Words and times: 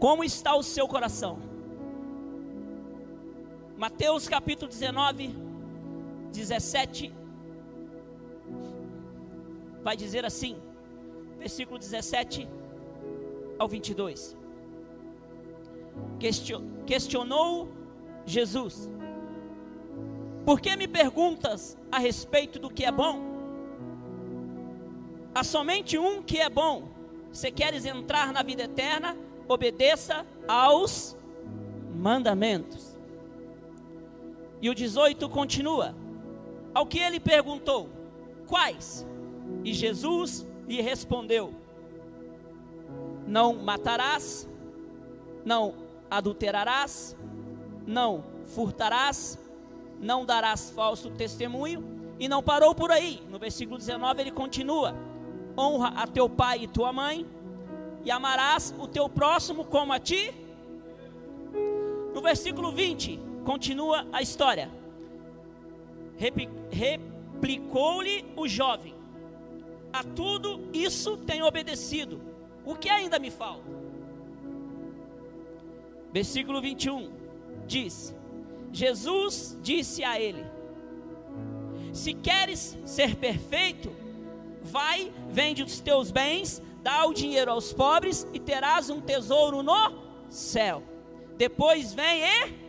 Como 0.00 0.24
está 0.24 0.56
o 0.56 0.62
seu 0.62 0.88
coração? 0.88 1.38
Mateus 3.76 4.26
capítulo 4.26 4.70
19, 4.70 5.34
17, 6.32 7.12
vai 9.82 9.94
dizer 9.98 10.24
assim, 10.24 10.56
versículo 11.38 11.78
17 11.78 12.48
ao 13.58 13.68
22. 13.68 14.34
Questionou 16.86 17.68
Jesus: 18.24 18.90
Por 20.46 20.62
que 20.62 20.74
me 20.76 20.88
perguntas 20.88 21.76
a 21.92 21.98
respeito 21.98 22.58
do 22.58 22.70
que 22.70 22.86
é 22.86 22.92
bom? 22.92 23.20
Há 25.34 25.44
somente 25.44 25.98
um 25.98 26.22
que 26.22 26.38
é 26.38 26.48
bom. 26.48 26.88
Se 27.32 27.50
queres 27.50 27.84
entrar 27.84 28.32
na 28.32 28.42
vida 28.42 28.62
eterna, 28.64 29.16
obedeça 29.52 30.24
aos 30.46 31.16
mandamentos. 31.94 32.96
E 34.62 34.70
o 34.70 34.74
18 34.74 35.28
continua. 35.28 35.94
Ao 36.72 36.86
que 36.86 36.98
ele 36.98 37.18
perguntou: 37.18 37.88
Quais? 38.46 39.06
E 39.64 39.72
Jesus 39.72 40.46
lhe 40.68 40.80
respondeu: 40.80 41.52
Não 43.26 43.54
matarás, 43.54 44.48
não 45.44 45.74
adulterarás, 46.08 47.16
não 47.86 48.24
furtarás, 48.44 49.38
não 50.00 50.24
darás 50.24 50.70
falso 50.70 51.10
testemunho. 51.10 51.98
E 52.20 52.28
não 52.28 52.42
parou 52.42 52.74
por 52.74 52.92
aí. 52.92 53.22
No 53.30 53.38
versículo 53.38 53.78
19 53.78 54.20
ele 54.20 54.30
continua: 54.30 54.94
Honra 55.58 55.88
a 55.96 56.06
teu 56.06 56.28
pai 56.28 56.64
e 56.64 56.68
tua 56.68 56.92
mãe, 56.92 57.26
e 58.04 58.10
amarás 58.10 58.74
o 58.78 58.86
teu 58.86 59.08
próximo 59.08 59.64
como 59.64 59.92
a 59.92 59.98
ti. 59.98 60.32
No 62.14 62.20
versículo 62.20 62.72
20, 62.72 63.20
continua 63.44 64.06
a 64.12 64.20
história. 64.22 64.70
Replicou-lhe 66.70 68.24
o 68.36 68.46
jovem: 68.48 68.94
a 69.92 70.04
tudo 70.04 70.68
isso 70.72 71.16
tenho 71.16 71.46
obedecido. 71.46 72.20
O 72.64 72.74
que 72.74 72.88
ainda 72.88 73.18
me 73.18 73.30
falta? 73.30 73.68
Versículo 76.12 76.60
21 76.60 77.10
diz: 77.66 78.14
Jesus 78.72 79.58
disse 79.62 80.04
a 80.04 80.20
ele: 80.20 80.44
Se 81.92 82.14
queres 82.14 82.78
ser 82.84 83.16
perfeito, 83.16 83.90
vai, 84.62 85.12
vende 85.28 85.62
os 85.62 85.80
teus 85.80 86.10
bens, 86.10 86.62
dá 86.82 87.04
o 87.06 87.12
dinheiro 87.12 87.50
aos 87.50 87.72
pobres 87.72 88.26
e 88.32 88.40
terás 88.40 88.90
um 88.90 89.00
tesouro 89.00 89.62
no 89.62 89.92
céu. 90.28 90.82
Depois 91.36 91.92
vem 91.92 92.22
e. 92.22 92.60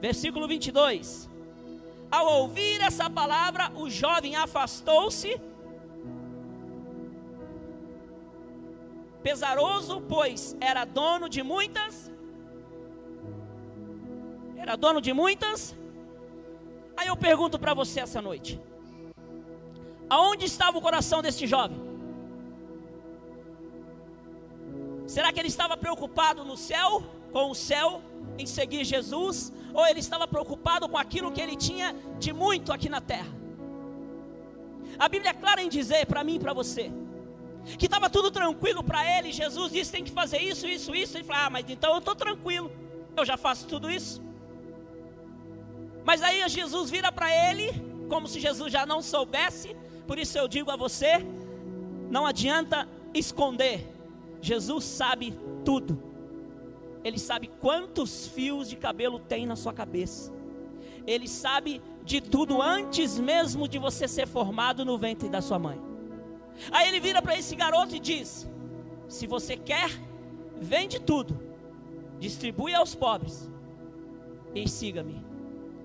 Versículo 0.00 0.48
22. 0.48 1.28
Ao 2.10 2.26
ouvir 2.40 2.80
essa 2.80 3.08
palavra, 3.08 3.70
o 3.76 3.88
jovem 3.88 4.34
afastou-se 4.34 5.40
pesaroso, 9.22 10.00
pois 10.00 10.56
era 10.60 10.84
dono 10.84 11.28
de 11.28 11.42
muitas. 11.42 12.10
Era 14.56 14.76
dono 14.76 15.00
de 15.00 15.12
muitas. 15.12 15.76
Aí 16.96 17.08
eu 17.08 17.16
pergunto 17.16 17.58
para 17.58 17.74
você 17.74 18.00
essa 18.00 18.20
noite: 18.20 18.60
aonde 20.08 20.46
estava 20.46 20.78
o 20.78 20.82
coração 20.82 21.22
deste 21.22 21.46
jovem? 21.46 21.89
Será 25.14 25.32
que 25.32 25.40
ele 25.40 25.48
estava 25.48 25.76
preocupado 25.76 26.44
no 26.44 26.56
céu, 26.56 27.02
com 27.32 27.50
o 27.50 27.54
céu, 27.54 28.00
em 28.38 28.46
seguir 28.46 28.84
Jesus? 28.84 29.52
Ou 29.74 29.84
ele 29.88 29.98
estava 29.98 30.26
preocupado 30.28 30.88
com 30.88 30.96
aquilo 30.96 31.32
que 31.32 31.40
ele 31.40 31.56
tinha 31.56 31.96
de 32.16 32.32
muito 32.32 32.72
aqui 32.72 32.88
na 32.88 33.00
terra? 33.00 33.32
A 34.96 35.08
Bíblia 35.08 35.30
é 35.30 35.34
clara 35.34 35.60
em 35.62 35.68
dizer 35.68 36.06
para 36.06 36.22
mim 36.22 36.36
e 36.36 36.38
para 36.38 36.52
você 36.52 36.92
que 37.76 37.86
estava 37.86 38.08
tudo 38.08 38.30
tranquilo 38.30 38.84
para 38.84 39.00
ele. 39.18 39.32
Jesus 39.32 39.72
disse: 39.72 39.90
tem 39.90 40.04
que 40.04 40.12
fazer 40.12 40.38
isso, 40.38 40.64
isso, 40.76 40.94
isso. 40.94 41.16
Ele 41.16 41.24
falou: 41.24 41.42
ah, 41.44 41.50
mas 41.50 41.68
então 41.68 41.90
eu 41.94 41.98
estou 41.98 42.14
tranquilo, 42.14 42.70
eu 43.16 43.24
já 43.24 43.36
faço 43.36 43.66
tudo 43.66 43.90
isso. 43.90 44.22
Mas 46.04 46.22
aí 46.22 46.48
Jesus 46.48 46.88
vira 46.88 47.10
para 47.10 47.28
ele, 47.50 47.66
como 48.08 48.28
se 48.28 48.38
Jesus 48.38 48.72
já 48.72 48.86
não 48.86 49.02
soubesse. 49.02 49.76
Por 50.06 50.20
isso 50.20 50.38
eu 50.38 50.46
digo 50.46 50.70
a 50.70 50.76
você: 50.76 51.26
não 52.08 52.24
adianta 52.24 52.88
esconder. 53.12 53.99
Jesus 54.40 54.84
sabe 54.84 55.34
tudo. 55.64 56.02
Ele 57.02 57.18
sabe 57.18 57.48
quantos 57.60 58.26
fios 58.26 58.68
de 58.68 58.76
cabelo 58.76 59.18
tem 59.18 59.46
na 59.46 59.56
sua 59.56 59.72
cabeça. 59.72 60.32
Ele 61.06 61.26
sabe 61.26 61.80
de 62.04 62.20
tudo 62.20 62.60
antes 62.60 63.18
mesmo 63.18 63.66
de 63.66 63.78
você 63.78 64.06
ser 64.06 64.26
formado 64.26 64.84
no 64.84 64.98
ventre 64.98 65.28
da 65.28 65.40
sua 65.40 65.58
mãe. 65.58 65.80
Aí 66.70 66.88
ele 66.88 67.00
vira 67.00 67.22
para 67.22 67.36
esse 67.36 67.56
garoto 67.56 67.96
e 67.96 68.00
diz: 68.00 68.48
Se 69.08 69.26
você 69.26 69.56
quer, 69.56 69.90
vende 70.60 71.00
tudo, 71.00 71.40
distribui 72.18 72.74
aos 72.74 72.94
pobres 72.94 73.50
e 74.54 74.68
siga-me. 74.68 75.24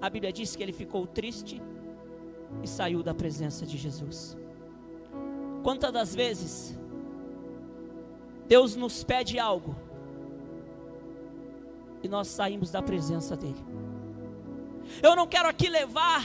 A 0.02 0.10
Bíblia 0.10 0.34
diz 0.34 0.56
que 0.56 0.62
ele 0.62 0.74
ficou 0.74 1.08
triste 1.08 1.62
e 2.62 2.68
saiu 2.68 3.02
da 3.02 3.14
presença 3.14 3.66
de 3.66 3.78
Jesus. 3.78 4.38
Quantas 5.64 5.92
das 5.92 6.14
vezes 6.14 6.78
Deus 8.48 8.76
nos 8.76 9.04
pede 9.04 9.40
algo 9.40 9.76
e 12.04 12.08
nós 12.08 12.28
saímos 12.28 12.70
da 12.70 12.82
presença 12.82 13.36
dEle? 13.36 13.64
Eu 15.02 15.16
não 15.16 15.28
quero 15.28 15.50
aqui 15.50 15.68
levar 15.68 16.24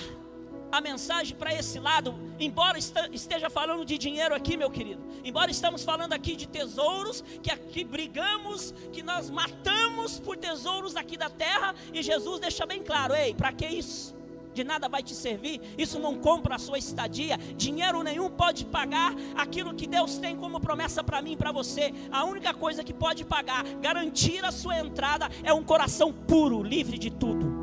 a 0.70 0.80
mensagem 0.80 1.36
para 1.36 1.52
esse 1.52 1.80
lado, 1.80 2.14
embora 2.38 2.78
esteja 2.78 3.50
falando 3.50 3.84
de 3.84 3.98
dinheiro 3.98 4.34
aqui, 4.34 4.56
meu 4.56 4.70
querido, 4.70 5.02
embora 5.24 5.50
estamos 5.50 5.82
falando 5.82 6.12
aqui 6.12 6.36
de 6.36 6.46
tesouros, 6.46 7.24
que 7.42 7.50
aqui 7.50 7.82
brigamos, 7.82 8.72
que 8.92 9.02
nós 9.02 9.30
matamos 9.30 10.20
por 10.20 10.36
tesouros 10.36 10.94
aqui 10.94 11.16
da 11.16 11.28
terra, 11.28 11.74
e 11.92 12.02
Jesus 12.02 12.38
deixa 12.38 12.64
bem 12.66 12.82
claro: 12.82 13.14
ei, 13.14 13.34
para 13.34 13.52
que 13.52 13.66
isso? 13.66 14.19
De 14.52 14.64
nada 14.64 14.88
vai 14.88 15.02
te 15.02 15.14
servir, 15.14 15.60
isso 15.78 15.98
não 15.98 16.18
compra 16.18 16.56
a 16.56 16.58
sua 16.58 16.76
estadia, 16.76 17.36
dinheiro 17.56 18.02
nenhum 18.02 18.28
pode 18.28 18.64
pagar 18.64 19.14
aquilo 19.36 19.74
que 19.74 19.86
Deus 19.86 20.18
tem 20.18 20.36
como 20.36 20.60
promessa 20.60 21.04
para 21.04 21.22
mim 21.22 21.32
e 21.32 21.36
para 21.36 21.52
você. 21.52 21.94
A 22.10 22.24
única 22.24 22.52
coisa 22.52 22.82
que 22.82 22.92
pode 22.92 23.24
pagar, 23.24 23.64
garantir 23.80 24.44
a 24.44 24.50
sua 24.50 24.78
entrada, 24.80 25.28
é 25.44 25.52
um 25.52 25.62
coração 25.62 26.12
puro, 26.12 26.62
livre 26.62 26.98
de 26.98 27.10
tudo 27.10 27.60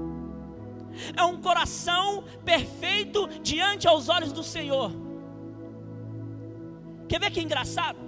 é 1.16 1.24
um 1.24 1.40
coração 1.42 2.24
perfeito 2.44 3.28
diante 3.42 3.88
aos 3.88 4.10
olhos 4.10 4.32
do 4.32 4.44
Senhor. 4.44 4.92
Quer 7.08 7.20
ver 7.20 7.32
que 7.32 7.42
engraçado? 7.42 8.00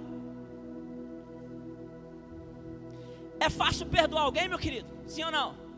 É 3.38 3.48
fácil 3.48 3.86
perdoar 3.86 4.24
alguém, 4.24 4.48
meu 4.48 4.58
querido? 4.58 4.88
Sim 5.06 5.24
ou 5.24 5.32
não? 5.32 5.69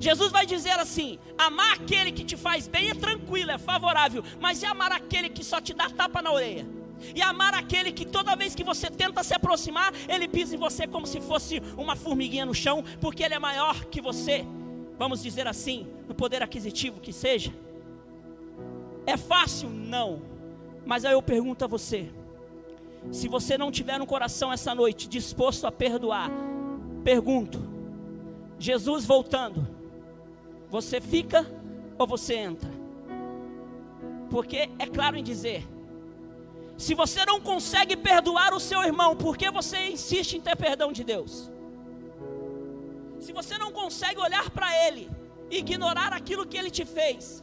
Jesus 0.00 0.32
vai 0.32 0.46
dizer 0.46 0.78
assim: 0.78 1.18
amar 1.38 1.74
aquele 1.74 2.12
que 2.12 2.24
te 2.24 2.36
faz 2.36 2.66
bem 2.66 2.90
é 2.90 2.94
tranquilo, 2.94 3.50
é 3.50 3.58
favorável, 3.58 4.22
mas 4.40 4.62
e 4.62 4.66
amar 4.66 4.92
aquele 4.92 5.28
que 5.28 5.44
só 5.44 5.60
te 5.60 5.72
dá 5.74 5.88
tapa 5.90 6.20
na 6.20 6.32
orelha? 6.32 6.66
E 7.14 7.20
amar 7.20 7.54
aquele 7.54 7.92
que 7.92 8.06
toda 8.06 8.34
vez 8.34 8.54
que 8.54 8.64
você 8.64 8.90
tenta 8.90 9.22
se 9.22 9.34
aproximar, 9.34 9.92
ele 10.08 10.26
pisa 10.26 10.54
em 10.54 10.58
você 10.58 10.86
como 10.86 11.06
se 11.06 11.20
fosse 11.20 11.62
uma 11.76 11.94
formiguinha 11.94 12.46
no 12.46 12.54
chão, 12.54 12.82
porque 13.00 13.22
ele 13.22 13.34
é 13.34 13.38
maior 13.38 13.84
que 13.84 14.00
você 14.00 14.46
vamos 14.98 15.22
dizer 15.22 15.46
assim, 15.46 15.86
no 16.08 16.14
poder 16.14 16.42
aquisitivo 16.42 17.00
que 17.00 17.12
seja? 17.12 17.52
É 19.06 19.16
fácil? 19.16 19.68
Não. 19.68 20.20
Mas 20.84 21.04
aí 21.04 21.12
eu 21.12 21.22
pergunto 21.22 21.64
a 21.64 21.68
você: 21.68 22.10
se 23.12 23.28
você 23.28 23.56
não 23.56 23.70
tiver 23.70 23.98
no 23.98 24.06
coração 24.06 24.52
essa 24.52 24.74
noite 24.74 25.08
disposto 25.08 25.66
a 25.66 25.72
perdoar, 25.72 26.30
pergunto, 27.04 27.60
Jesus 28.58 29.04
voltando, 29.04 29.66
você 30.70 31.00
fica 31.00 31.46
ou 31.98 32.06
você 32.06 32.34
entra? 32.34 32.70
Porque 34.30 34.68
é 34.78 34.86
claro 34.86 35.16
em 35.16 35.22
dizer, 35.22 35.66
se 36.76 36.94
você 36.94 37.24
não 37.24 37.40
consegue 37.40 37.96
perdoar 37.96 38.52
o 38.52 38.60
seu 38.60 38.82
irmão, 38.82 39.16
por 39.16 39.36
que 39.36 39.50
você 39.50 39.88
insiste 39.88 40.34
em 40.34 40.40
ter 40.40 40.56
perdão 40.56 40.92
de 40.92 41.04
Deus? 41.04 41.50
se 43.26 43.32
você 43.32 43.58
não 43.58 43.72
consegue 43.72 44.20
olhar 44.20 44.48
para 44.50 44.68
Ele 44.86 45.10
e 45.50 45.58
ignorar 45.58 46.12
aquilo 46.12 46.46
que 46.46 46.56
Ele 46.56 46.70
te 46.70 46.84
fez, 46.84 47.42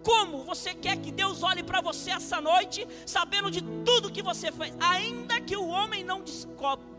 como 0.00 0.44
você 0.44 0.74
quer 0.74 0.96
que 0.96 1.10
Deus 1.10 1.42
olhe 1.42 1.62
para 1.62 1.80
você 1.80 2.12
essa 2.12 2.40
noite, 2.40 2.86
sabendo 3.04 3.50
de 3.50 3.62
tudo 3.84 4.12
que 4.12 4.22
você 4.22 4.52
fez, 4.52 4.72
ainda 4.78 5.40
que 5.40 5.56
o 5.56 5.66
homem 5.66 6.04
não 6.04 6.22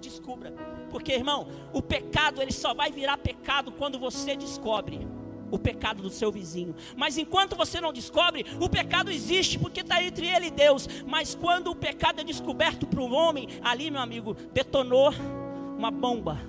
descubra? 0.01 0.51
Porque, 0.89 1.13
irmão, 1.13 1.47
o 1.71 1.81
pecado 1.81 2.41
ele 2.41 2.51
só 2.51 2.73
vai 2.73 2.91
virar 2.91 3.17
pecado 3.17 3.71
quando 3.71 3.97
você 3.97 4.35
descobre 4.35 5.07
o 5.53 5.59
pecado 5.59 6.01
do 6.01 6.09
seu 6.09 6.31
vizinho. 6.31 6.73
Mas 6.97 7.15
enquanto 7.15 7.55
você 7.55 7.79
não 7.79 7.93
descobre, 7.93 8.43
o 8.59 8.67
pecado 8.67 9.11
existe 9.11 9.59
porque 9.59 9.81
está 9.81 10.03
entre 10.03 10.25
ele 10.25 10.47
e 10.47 10.51
Deus. 10.51 10.89
Mas 11.05 11.35
quando 11.35 11.69
o 11.69 11.75
pecado 11.75 12.21
é 12.21 12.23
descoberto 12.23 12.87
para 12.87 12.99
o 12.99 13.13
homem, 13.13 13.47
ali, 13.63 13.91
meu 13.91 14.01
amigo, 14.01 14.35
detonou 14.51 15.13
uma 15.77 15.91
bomba. 15.91 16.41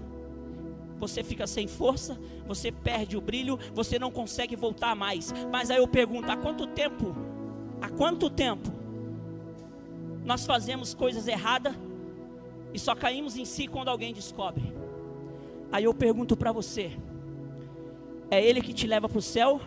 Você 0.99 1.23
fica 1.23 1.47
sem 1.47 1.67
força, 1.69 2.19
você 2.47 2.73
perde 2.73 3.15
o 3.15 3.21
brilho, 3.21 3.59
você 3.75 3.99
não 3.99 4.11
consegue 4.11 4.57
voltar 4.57 4.97
mais. 4.97 5.35
Mas 5.53 5.71
aí 5.71 5.77
eu 5.77 5.87
pergunto: 5.87 6.33
há 6.33 6.37
quanto 6.39 6.67
tempo? 6.67 7.15
Há 7.83 7.91
quanto 7.91 8.31
tempo 8.31 8.73
nós 10.25 10.47
fazemos 10.47 10.95
coisas 10.95 11.29
erradas 11.29 11.75
e 12.73 12.79
só 12.79 12.95
caímos 12.95 13.37
em 13.37 13.45
si 13.45 13.67
quando 13.67 13.89
alguém 13.89 14.15
descobre? 14.15 14.73
Aí 15.71 15.85
eu 15.85 15.93
pergunto 15.93 16.35
para 16.39 16.53
você: 16.53 16.97
é 18.31 18.43
Ele 18.45 18.61
que 18.61 18.73
te 18.73 18.87
leva 18.87 19.09
para 19.09 19.19
o 19.19 19.23
céu 19.23 19.61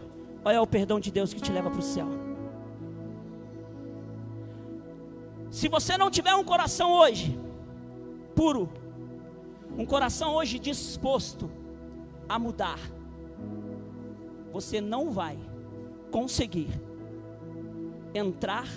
ou 0.44 0.52
é 0.52 0.60
o 0.60 0.68
perdão 0.68 1.00
de 1.00 1.12
Deus 1.12 1.34
que 1.34 1.42
te 1.42 1.52
leva 1.52 1.70
para 1.70 1.80
o 1.80 1.84
céu? 1.84 2.08
Se 5.50 5.68
você 5.68 5.98
não 5.98 6.12
tiver 6.12 6.34
um 6.36 6.44
coração 6.44 6.92
hoje 6.92 7.40
puro, 8.36 8.70
um 9.78 9.86
coração 9.86 10.36
hoje 10.36 10.60
disposto 10.60 11.50
a 12.28 12.38
mudar, 12.38 12.80
você 14.52 14.82
não 14.82 15.12
vai 15.12 15.38
conseguir 16.12 16.70
entrar 18.14 18.68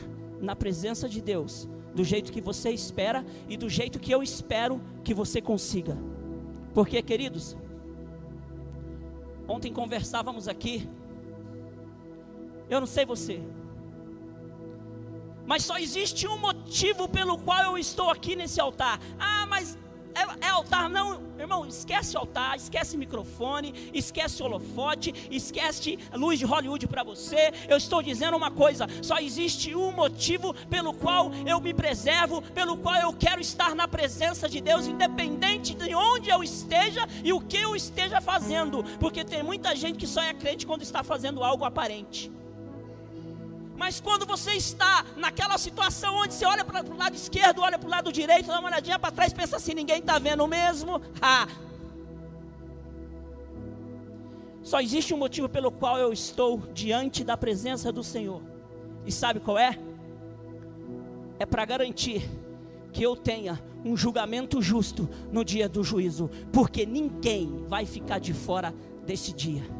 na 0.41 0.57
presença 0.57 1.09
de 1.09 1.21
Deus 1.21 1.69
do 1.95 2.05
jeito 2.05 2.33
que 2.33 2.41
você 2.41 2.71
espera 2.71 3.25
e 3.49 3.57
do 3.57 3.69
jeito 3.69 3.99
que 3.99 4.13
eu 4.13 4.23
espero 4.23 4.81
que 5.03 5.13
você 5.13 5.41
consiga. 5.41 5.99
Porque, 6.73 7.03
queridos, 7.03 7.57
ontem 9.51 9.73
conversávamos 9.73 10.47
aqui, 10.49 10.89
eu 12.69 12.79
não 12.81 12.87
sei 12.87 13.05
você, 13.05 13.43
mas 15.45 15.65
só 15.65 15.77
existe 15.79 16.29
um 16.29 16.39
motivo 16.39 17.09
pelo 17.09 17.37
qual 17.37 17.65
eu 17.65 17.79
estou 17.79 18.09
aqui 18.09 18.37
nesse 18.37 18.61
altar. 18.61 19.01
Ah, 19.19 19.47
mas 19.47 19.77
é, 20.15 20.47
é, 20.47 20.51
altar, 20.51 20.89
não, 20.89 21.21
irmão, 21.39 21.67
esquece 21.67 22.17
altar, 22.17 22.57
esquece 22.57 22.97
microfone, 22.97 23.91
esquece 23.93 24.43
holofote, 24.43 25.15
esquece 25.31 25.99
luz 26.13 26.39
de 26.39 26.45
Hollywood 26.45 26.87
para 26.87 27.03
você. 27.03 27.53
Eu 27.69 27.77
estou 27.77 28.03
dizendo 28.03 28.37
uma 28.37 28.51
coisa: 28.51 28.87
só 29.03 29.19
existe 29.19 29.75
um 29.75 29.93
motivo 29.93 30.55
pelo 30.69 30.93
qual 30.93 31.31
eu 31.47 31.61
me 31.61 31.73
preservo, 31.73 32.43
pelo 32.43 32.77
qual 32.77 32.97
eu 32.97 33.13
quero 33.13 33.41
estar 33.41 33.75
na 33.75 33.87
presença 33.87 34.49
de 34.49 34.61
Deus, 34.61 34.87
independente 34.87 35.75
de 35.75 35.95
onde 35.95 36.31
eu 36.31 36.43
esteja 36.43 37.07
e 37.23 37.33
o 37.33 37.41
que 37.41 37.59
eu 37.59 37.77
esteja 37.77 38.21
fazendo, 38.21 38.85
porque 38.99 39.25
tem 39.25 39.43
muita 39.43 39.75
gente 39.75 39.99
que 39.99 40.07
só 40.07 40.23
é 40.23 40.35
crente 40.35 40.67
quando 40.67 40.83
está 40.83 41.03
fazendo 41.03 41.43
algo 41.43 41.65
aparente. 41.65 42.40
Mas 43.81 43.99
quando 43.99 44.27
você 44.27 44.51
está 44.53 45.07
naquela 45.17 45.57
situação 45.57 46.17
onde 46.17 46.35
você 46.35 46.45
olha 46.45 46.63
para 46.63 46.85
o 46.85 46.99
lado 46.99 47.17
esquerdo, 47.17 47.63
olha 47.63 47.79
para 47.79 47.87
o 47.87 47.91
lado 47.91 48.13
direito, 48.13 48.49
dá 48.49 48.59
uma 48.61 48.69
olhadinha 48.69 48.99
para 48.99 49.11
trás, 49.11 49.33
pensa 49.33 49.57
assim: 49.57 49.73
ninguém 49.73 50.01
está 50.01 50.19
vendo 50.19 50.47
mesmo. 50.47 51.01
Ah. 51.23 51.49
Só 54.63 54.83
existe 54.83 55.15
um 55.15 55.17
motivo 55.17 55.49
pelo 55.49 55.73
qual 55.73 55.97
eu 55.97 56.13
estou 56.13 56.59
diante 56.75 57.25
da 57.25 57.39
presença 57.39 57.91
do 57.91 58.05
Senhor. 58.05 58.43
E 59.07 59.11
sabe 59.11 59.41
qual 59.41 59.59
é? 59.59 59.79
É 61.39 61.47
para 61.47 61.65
garantir 61.65 62.29
que 62.93 63.03
eu 63.03 63.17
tenha 63.17 63.59
um 63.83 63.97
julgamento 63.97 64.61
justo 64.61 65.09
no 65.33 65.43
dia 65.43 65.71
do 65.71 65.83
juízo, 65.83 66.31
porque 66.53 66.85
ninguém 66.85 67.65
vai 67.67 67.87
ficar 67.87 68.19
de 68.19 68.35
fora 68.35 68.75
desse 69.07 69.33
dia. 69.33 69.80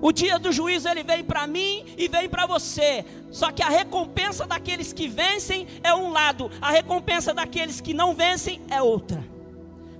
O 0.00 0.12
dia 0.12 0.38
do 0.38 0.50
juízo 0.50 0.88
ele 0.88 1.02
vem 1.02 1.22
para 1.22 1.46
mim 1.46 1.84
e 1.96 2.08
vem 2.08 2.28
para 2.28 2.46
você. 2.46 3.04
Só 3.30 3.52
que 3.52 3.62
a 3.62 3.68
recompensa 3.68 4.46
daqueles 4.46 4.92
que 4.92 5.06
vencem 5.06 5.66
é 5.82 5.94
um 5.94 6.10
lado, 6.10 6.50
a 6.60 6.70
recompensa 6.70 7.34
daqueles 7.34 7.80
que 7.80 7.92
não 7.92 8.14
vencem 8.14 8.60
é 8.70 8.80
outra. 8.80 9.22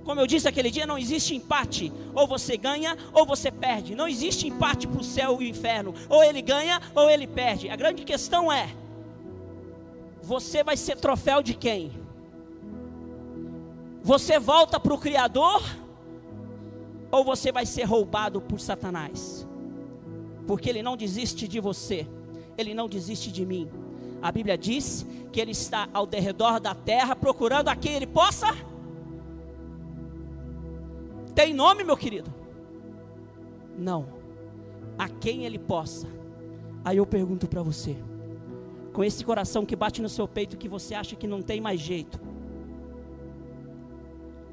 Como 0.03 0.19
eu 0.19 0.25
disse 0.25 0.47
aquele 0.47 0.71
dia, 0.71 0.87
não 0.87 0.97
existe 0.97 1.35
empate. 1.35 1.93
Ou 2.13 2.25
você 2.27 2.57
ganha 2.57 2.97
ou 3.13 3.25
você 3.25 3.51
perde. 3.51 3.93
Não 3.93 4.07
existe 4.07 4.47
empate 4.47 4.87
para 4.87 4.99
o 4.99 5.03
céu 5.03 5.39
e 5.39 5.45
o 5.45 5.47
inferno. 5.47 5.93
Ou 6.09 6.23
ele 6.23 6.41
ganha 6.41 6.81
ou 6.95 7.09
ele 7.09 7.27
perde. 7.27 7.69
A 7.69 7.75
grande 7.75 8.03
questão 8.03 8.51
é: 8.51 8.75
você 10.23 10.63
vai 10.63 10.75
ser 10.75 10.97
troféu 10.97 11.43
de 11.43 11.53
quem? 11.53 11.91
Você 14.03 14.39
volta 14.39 14.79
para 14.79 14.93
o 14.93 14.97
Criador? 14.97 15.63
Ou 17.11 17.23
você 17.23 17.51
vai 17.51 17.65
ser 17.65 17.83
roubado 17.83 18.41
por 18.41 18.59
Satanás? 18.59 19.47
Porque 20.47 20.69
Ele 20.69 20.81
não 20.81 20.97
desiste 20.97 21.47
de 21.47 21.59
você, 21.59 22.07
Ele 22.57 22.73
não 22.73 22.87
desiste 22.87 23.31
de 23.31 23.45
mim. 23.45 23.69
A 24.21 24.31
Bíblia 24.31 24.57
diz 24.57 25.05
que 25.31 25.39
Ele 25.39 25.51
está 25.51 25.89
ao 25.93 26.05
derredor 26.05 26.59
da 26.59 26.75
terra 26.75 27.15
procurando 27.15 27.69
a 27.69 27.75
quem 27.75 27.93
Ele 27.93 28.07
possa. 28.07 28.47
Tem 31.33 31.53
nome, 31.53 31.83
meu 31.83 31.97
querido? 31.97 32.31
Não. 33.77 34.07
A 34.97 35.07
quem 35.09 35.45
Ele 35.45 35.57
possa. 35.57 36.07
Aí 36.83 36.97
eu 36.97 37.05
pergunto 37.05 37.47
para 37.47 37.61
você, 37.61 37.95
com 38.91 39.03
esse 39.03 39.23
coração 39.23 39.65
que 39.65 39.75
bate 39.75 40.01
no 40.01 40.09
seu 40.09 40.27
peito, 40.27 40.57
que 40.57 40.67
você 40.67 40.93
acha 40.93 41.15
que 41.15 41.27
não 41.27 41.41
tem 41.41 41.61
mais 41.61 41.79
jeito, 41.79 42.19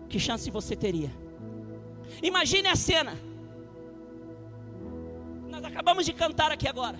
que 0.08 0.18
chance 0.18 0.50
você 0.50 0.76
teria? 0.76 1.10
Imagine 2.22 2.68
a 2.68 2.76
cena 2.76 3.27
acabamos 5.68 6.04
de 6.04 6.12
cantar 6.12 6.50
aqui 6.50 6.66
agora. 6.66 6.98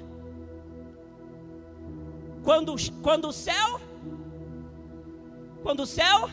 Quando, 2.45 2.75
quando 3.03 3.29
o 3.29 3.33
céu, 3.33 3.81
quando 5.63 5.81
o 5.81 5.87
céu, 5.87 6.31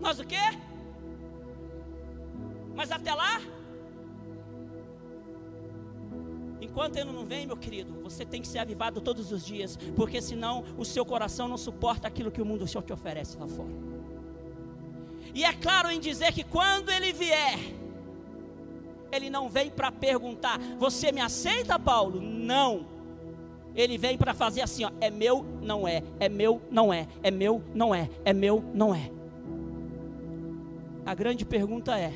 nós 0.00 0.18
o 0.18 0.24
quê? 0.24 0.36
Mas 2.74 2.92
até 2.92 3.12
lá, 3.12 3.40
enquanto 6.60 6.96
ele 6.96 7.10
não 7.10 7.24
vem, 7.24 7.46
meu 7.46 7.56
querido, 7.56 8.00
você 8.02 8.24
tem 8.24 8.40
que 8.40 8.46
ser 8.46 8.60
avivado 8.60 9.00
todos 9.00 9.32
os 9.32 9.44
dias, 9.44 9.76
porque 9.96 10.22
senão 10.22 10.64
o 10.76 10.84
seu 10.84 11.04
coração 11.04 11.48
não 11.48 11.56
suporta 11.56 12.06
aquilo 12.06 12.30
que 12.30 12.40
o 12.40 12.46
mundo 12.46 12.66
te 12.66 12.92
oferece 12.92 13.36
lá 13.36 13.48
fora. 13.48 13.72
E 15.34 15.44
é 15.44 15.52
claro 15.52 15.90
em 15.90 16.00
dizer 16.00 16.32
que 16.32 16.44
quando 16.44 16.90
ele 16.90 17.12
vier, 17.12 17.58
ele 19.12 19.30
não 19.30 19.48
vem 19.48 19.70
para 19.70 19.90
perguntar: 19.90 20.58
Você 20.78 21.12
me 21.12 21.20
aceita, 21.20 21.78
Paulo? 21.78 22.20
Não. 22.20 22.86
Ele 23.74 23.96
vem 23.96 24.16
para 24.16 24.34
fazer 24.34 24.60
assim: 24.60 24.84
ó, 24.84 24.90
É 25.00 25.10
meu, 25.10 25.44
não 25.60 25.86
é. 25.86 26.02
É 26.18 26.28
meu, 26.28 26.60
não 26.70 26.92
é. 26.92 27.06
É 27.22 27.30
meu, 27.30 27.62
não 27.74 27.94
é. 27.94 28.10
É 28.24 28.32
meu, 28.32 28.62
não 28.74 28.94
é. 28.94 29.10
A 31.06 31.14
grande 31.14 31.44
pergunta 31.44 31.98
é: 31.98 32.12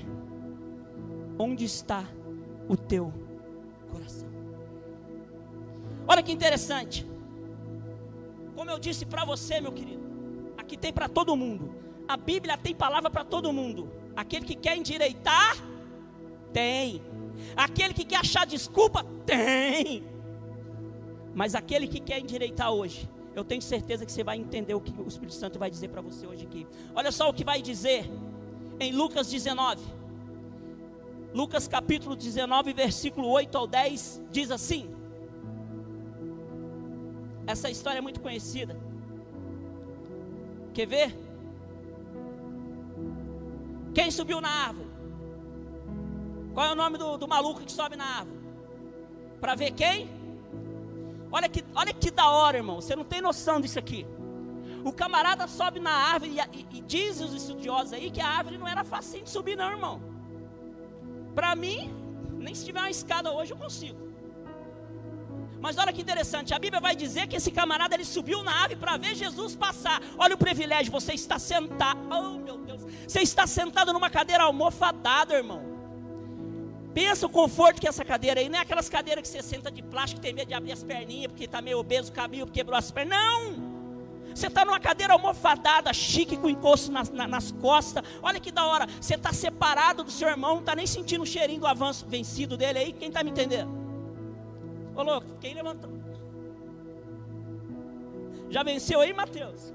Onde 1.39 1.65
está 1.65 2.05
o 2.69 2.77
teu 2.77 3.13
coração? 3.91 4.29
Olha 6.07 6.23
que 6.23 6.33
interessante. 6.33 7.07
Como 8.55 8.71
eu 8.71 8.79
disse 8.79 9.07
para 9.07 9.25
você, 9.25 9.61
meu 9.61 9.73
querido, 9.73 10.03
aqui 10.59 10.77
tem 10.77 10.93
para 10.93 11.09
todo 11.09 11.35
mundo. 11.35 11.75
A 12.07 12.17
Bíblia 12.17 12.57
tem 12.59 12.75
palavra 12.75 13.09
para 13.09 13.25
todo 13.25 13.53
mundo. 13.53 13.91
Aquele 14.15 14.45
que 14.45 14.55
quer 14.55 14.77
endireitar, 14.77 15.57
tem. 16.53 17.03
Aquele 17.57 17.95
que 17.95 18.05
quer 18.05 18.17
achar 18.17 18.47
desculpa? 18.47 19.05
Tem. 19.27 20.05
Mas 21.35 21.55
aquele 21.55 21.87
que 21.89 22.01
quer 22.01 22.19
endireitar 22.21 22.71
hoje, 22.71 23.09
eu 23.35 23.45
tenho 23.45 23.63
certeza 23.63 24.05
que 24.05 24.13
você 24.13 24.23
vai 24.23 24.37
entender 24.39 24.75
o 24.75 24.81
que 24.81 24.93
o 25.01 25.09
Espírito 25.09 25.35
Santo 25.35 25.59
vai 25.59 25.71
dizer 25.71 25.89
para 25.89 26.03
você 26.03 26.27
hoje 26.27 26.45
aqui. 26.45 26.67
Olha 26.95 27.11
só 27.11 27.29
o 27.29 27.35
que 27.35 27.45
vai 27.45 27.63
dizer 27.63 28.11
em 28.79 28.93
Lucas 28.93 29.31
19. 29.31 29.83
Lucas 31.33 31.67
capítulo 31.67 32.15
19, 32.15 32.75
versículo 32.75 33.29
8 33.29 33.57
ao 33.57 33.67
10, 33.67 34.23
diz 34.31 34.51
assim: 34.51 34.91
Essa 37.47 37.71
história 37.71 37.99
é 37.99 38.03
muito 38.03 38.21
conhecida. 38.21 38.77
Quer 40.75 40.87
ver? 40.87 41.19
Quem 43.95 44.11
subiu 44.11 44.41
na 44.41 44.51
árvore? 44.51 44.92
Qual 46.55 46.67
é 46.67 46.73
o 46.73 46.75
nome 46.75 46.99
do, 46.99 47.17
do 47.17 47.27
maluco 47.27 47.63
que 47.63 47.73
sobe 47.73 47.97
na 47.97 48.05
árvore? 48.05 48.39
Para 49.41 49.55
ver 49.55 49.73
quem? 49.73 50.09
Olha 51.31 51.49
que, 51.49 51.65
olha 51.75 51.93
que 51.95 52.11
da 52.11 52.29
hora, 52.29 52.59
irmão. 52.59 52.81
Você 52.81 52.95
não 52.95 53.05
tem 53.05 53.21
noção 53.21 53.61
disso 53.61 53.79
aqui. 53.79 54.07
O 54.85 54.93
camarada 54.93 55.47
sobe 55.47 55.81
na 55.81 55.91
árvore 55.91 56.33
e, 56.33 56.59
e, 56.59 56.79
e 56.79 56.81
diz 56.83 57.21
os 57.21 57.33
estudiosos 57.33 57.93
aí 57.93 58.11
que 58.11 58.21
a 58.21 58.27
árvore 58.29 58.59
não 58.59 58.69
era 58.69 58.85
fácil 58.85 59.23
de 59.23 59.31
subir, 59.31 59.57
não, 59.57 59.71
irmão. 59.71 60.03
Para 61.35 61.57
mim, 61.57 61.95
nem 62.33 62.55
se 62.55 62.65
tiver 62.65 62.81
uma 62.81 62.91
escada 62.91 63.33
hoje 63.33 63.53
eu 63.53 63.57
consigo. 63.57 64.13
Mas 65.61 65.79
olha 65.79 65.93
que 65.93 66.03
interessante, 66.03 66.53
a 66.53 66.59
Bíblia 66.59 66.81
vai 66.81 66.95
dizer 66.97 67.29
que 67.29 67.37
esse 67.37 67.51
camarada 67.53 67.95
ele 67.95 68.05
subiu 68.05 68.43
na 68.43 68.53
árvore 68.53 68.81
para 68.81 68.97
ver 68.97 69.15
Jesus 69.15 69.55
passar. 69.55 70.03
Olha 70.19 70.35
o 70.35 70.39
privilégio, 70.39 70.91
você 70.93 71.15
está 71.15 71.39
sentado. 71.39 72.01
Oh, 72.11 72.37
meu 72.39 72.59
Deus. 72.59 72.83
Você 73.07 73.21
está 73.21 73.47
sentado 73.47 73.93
numa 73.93 74.11
cadeira 74.11 74.43
almofadada, 74.43 75.35
irmão. 75.35 75.72
Pensa 76.95 77.27
o 77.27 77.29
conforto 77.29 77.81
que 77.81 77.87
é 77.87 77.91
essa 77.91 78.05
cadeira 78.05 78.41
aí, 78.41 78.49
não 78.49 78.59
é 78.59 78.63
aquelas 78.63 78.89
cadeiras 78.89 79.23
que 79.23 79.29
você 79.29 79.43
senta 79.43 79.71
de 79.71 79.83
plástico 79.83 80.21
tem 80.21 80.33
medo 80.35 80.49
de 80.49 80.55
abrir 80.55 80.73
as 80.73 80.85
perninhas 80.85 81.29
porque 81.29 81.45
está 81.45 81.63
meio 81.63 81.79
obeso, 81.79 82.11
o 82.11 82.15
cabelo 82.15 82.51
quebrou 82.51 82.77
as 82.77 82.91
pernas. 82.91 83.19
Não! 83.19 83.73
Você 84.35 84.47
está 84.47 84.65
numa 84.65 84.81
cadeira 84.81 85.13
almofadada, 85.13 85.93
chique, 85.93 86.37
com 86.37 86.49
encosto 86.49 86.91
nas, 86.91 87.11
nas 87.11 87.53
costas. 87.53 88.03
Olha 88.23 88.41
que 88.41 88.51
da 88.51 88.65
hora. 88.65 88.87
Você 89.01 89.15
está 89.15 89.33
separado 89.33 90.03
do 90.03 90.11
seu 90.11 90.29
irmão, 90.29 90.55
não 90.55 90.61
está 90.61 90.75
nem 90.75 90.87
sentindo 90.87 91.23
o 91.23 91.27
cheirinho 91.27 91.61
do 91.61 91.67
avanço 91.67 92.07
vencido 92.07 92.57
dele 92.57 92.79
aí. 92.79 92.93
Quem 92.93 93.09
está 93.09 93.23
me 93.23 93.31
entendendo? 93.31 93.71
Ô 94.95 95.03
louco, 95.03 95.37
quem 95.41 95.55
levantou? 95.55 95.91
Já 98.49 98.63
venceu 98.63 99.01
aí, 99.01 99.13
Mateus? 99.13 99.73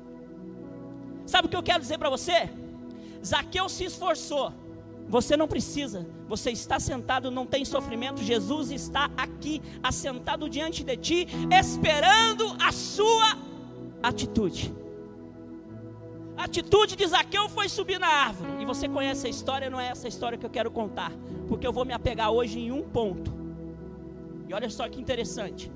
Sabe 1.25 1.47
o 1.47 1.49
que 1.49 1.55
eu 1.55 1.63
quero 1.63 1.81
dizer 1.81 1.97
para 1.97 2.09
você? 2.09 2.49
Zaqueu 3.25 3.67
se 3.69 3.83
esforçou. 3.83 4.53
Você 5.07 5.35
não 5.37 5.47
precisa. 5.47 6.16
Você 6.27 6.51
está 6.51 6.79
sentado, 6.79 7.31
não 7.31 7.45
tem 7.45 7.63
sofrimento. 7.63 8.21
Jesus 8.21 8.71
está 8.71 9.09
aqui, 9.15 9.61
assentado 9.81 10.49
diante 10.49 10.83
de 10.83 10.97
ti, 10.97 11.27
esperando 11.49 12.55
a 12.59 12.71
sua 12.71 13.37
atitude. 14.03 14.73
A 16.35 16.43
atitude 16.43 16.95
de 16.95 17.07
Zaqueu 17.07 17.49
foi 17.49 17.67
subir 17.67 17.99
na 17.99 18.07
árvore. 18.07 18.61
E 18.61 18.65
você 18.65 18.87
conhece 18.87 19.25
a 19.25 19.29
história, 19.29 19.69
não 19.69 19.79
é 19.79 19.87
essa 19.87 20.07
história 20.07 20.37
que 20.37 20.45
eu 20.45 20.49
quero 20.49 20.69
contar. 20.69 21.11
Porque 21.47 21.65
eu 21.65 21.73
vou 21.73 21.85
me 21.85 21.93
apegar 21.93 22.29
hoje 22.29 22.59
em 22.59 22.71
um 22.71 22.83
ponto. 22.83 23.33
E 24.47 24.53
olha 24.53 24.69
só 24.69 24.87
que 24.87 25.01
interessante. 25.01 25.71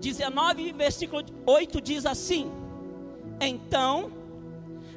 19, 0.00 0.72
versículo 0.72 1.24
8 1.46 1.80
diz 1.80 2.04
assim: 2.04 2.50
Então 3.40 4.12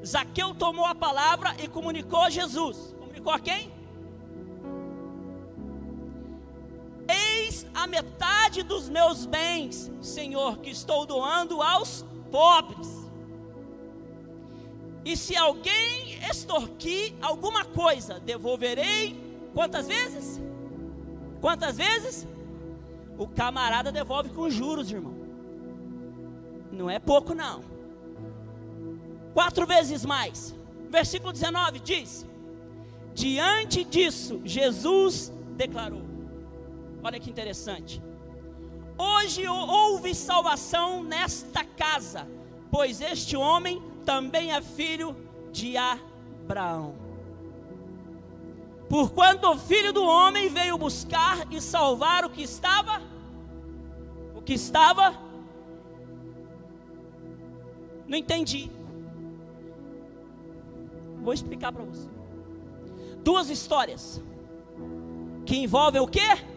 Zaqueu 0.06 0.54
tomou 0.54 0.86
a 0.86 0.96
palavra 0.96 1.56
e 1.64 1.68
comunicou 1.68 2.22
a 2.22 2.30
Jesus. 2.30 2.96
Comunicou 3.00 3.32
a 3.32 3.40
quem? 3.40 3.75
A 7.74 7.86
metade 7.86 8.64
dos 8.64 8.90
meus 8.90 9.26
bens, 9.26 9.92
Senhor, 10.02 10.58
que 10.58 10.72
estou 10.72 11.06
doando 11.06 11.62
aos 11.62 12.04
pobres. 12.32 12.90
E 15.04 15.16
se 15.16 15.36
alguém 15.36 16.18
extorquir 16.30 17.14
alguma 17.22 17.64
coisa, 17.64 18.20
devolverei 18.20 19.16
quantas 19.54 19.88
vezes? 19.88 20.42
Quantas 21.40 21.78
vezes? 21.78 22.28
O 23.18 23.28
camarada 23.28 23.92
devolve 23.92 24.30
com 24.30 24.50
juros, 24.50 24.92
irmão. 24.92 25.14
Não 26.72 26.90
é 26.90 26.98
pouco, 26.98 27.36
não 27.36 27.76
quatro 29.36 29.68
vezes 29.68 30.06
mais. 30.06 30.56
Versículo 30.90 31.34
19 31.34 31.82
diz: 31.82 32.26
Diante 33.14 33.84
disso, 33.84 34.42
Jesus 34.46 35.32
declarou: 35.58 36.05
Olha 37.06 37.20
que 37.20 37.30
interessante. 37.30 38.02
Hoje 38.98 39.48
houve 39.48 40.16
salvação 40.16 41.04
nesta 41.04 41.64
casa, 41.64 42.28
pois 42.72 43.00
este 43.00 43.38
homem 43.38 43.80
também 44.04 44.52
é 44.52 44.60
filho 44.60 45.16
de 45.52 45.78
Abraão. 45.78 46.96
Porquanto 48.90 49.48
o 49.52 49.56
filho 49.56 49.94
do 49.94 50.04
homem 50.04 50.50
veio 50.50 50.80
buscar 50.80 51.46
e 51.54 51.62
salvar 51.62 52.26
o 52.26 52.30
que 52.32 52.42
estava, 52.42 53.00
o 54.36 54.42
que 54.42 54.54
estava, 54.54 55.16
não 58.08 58.18
entendi. 58.18 58.72
Vou 61.22 61.36
explicar 61.36 61.72
para 61.72 61.84
você. 61.84 62.10
Duas 63.24 63.52
histórias 63.52 64.20
que 65.46 65.56
envolvem 65.56 66.02
o 66.02 66.08
quê? 66.08 66.55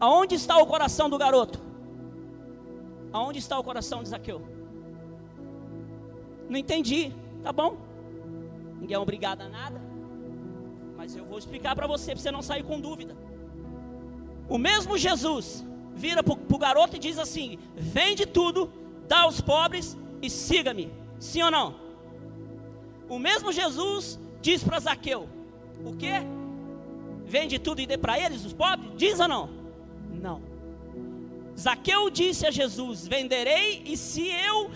Aonde 0.00 0.34
está 0.34 0.56
o 0.56 0.66
coração 0.66 1.10
do 1.10 1.18
garoto? 1.18 1.60
Aonde 3.12 3.38
está 3.38 3.58
o 3.58 3.62
coração 3.62 4.02
de 4.02 4.08
Zaqueu? 4.08 4.40
Não 6.48 6.58
entendi. 6.58 7.12
Tá 7.42 7.52
bom. 7.52 7.76
Ninguém 8.80 8.94
é 8.94 8.98
obrigado 8.98 9.42
a 9.42 9.48
nada. 9.48 9.80
Mas 10.96 11.14
eu 11.14 11.24
vou 11.26 11.38
explicar 11.38 11.76
para 11.76 11.86
você, 11.86 12.12
para 12.12 12.20
você 12.20 12.30
não 12.30 12.40
sair 12.40 12.62
com 12.64 12.80
dúvida. 12.80 13.14
O 14.48 14.56
mesmo 14.56 14.96
Jesus 14.96 15.64
vira 15.94 16.22
para 16.22 16.32
o 16.32 16.58
garoto 16.58 16.96
e 16.96 16.98
diz 16.98 17.18
assim: 17.18 17.58
Vende 17.76 18.24
tudo, 18.24 18.72
dá 19.06 19.20
aos 19.20 19.40
pobres 19.40 19.98
e 20.22 20.30
siga-me. 20.30 20.90
Sim 21.18 21.42
ou 21.42 21.50
não? 21.50 21.74
O 23.08 23.18
mesmo 23.18 23.52
Jesus 23.52 24.18
diz 24.40 24.64
para 24.64 24.80
Zaqueu: 24.80 25.28
O 25.84 25.94
que? 25.94 26.10
Vende 27.24 27.58
tudo 27.58 27.80
e 27.80 27.86
dê 27.86 27.98
para 27.98 28.18
eles, 28.18 28.44
os 28.44 28.52
pobres? 28.52 28.90
Diz 28.96 29.20
ou 29.20 29.28
não? 29.28 29.59
Zaqueu 31.60 32.08
disse 32.08 32.46
a 32.46 32.50
Jesus: 32.50 33.06
Venderei, 33.06 33.82
e 33.84 33.96
se 33.96 34.26
eu 34.26 34.70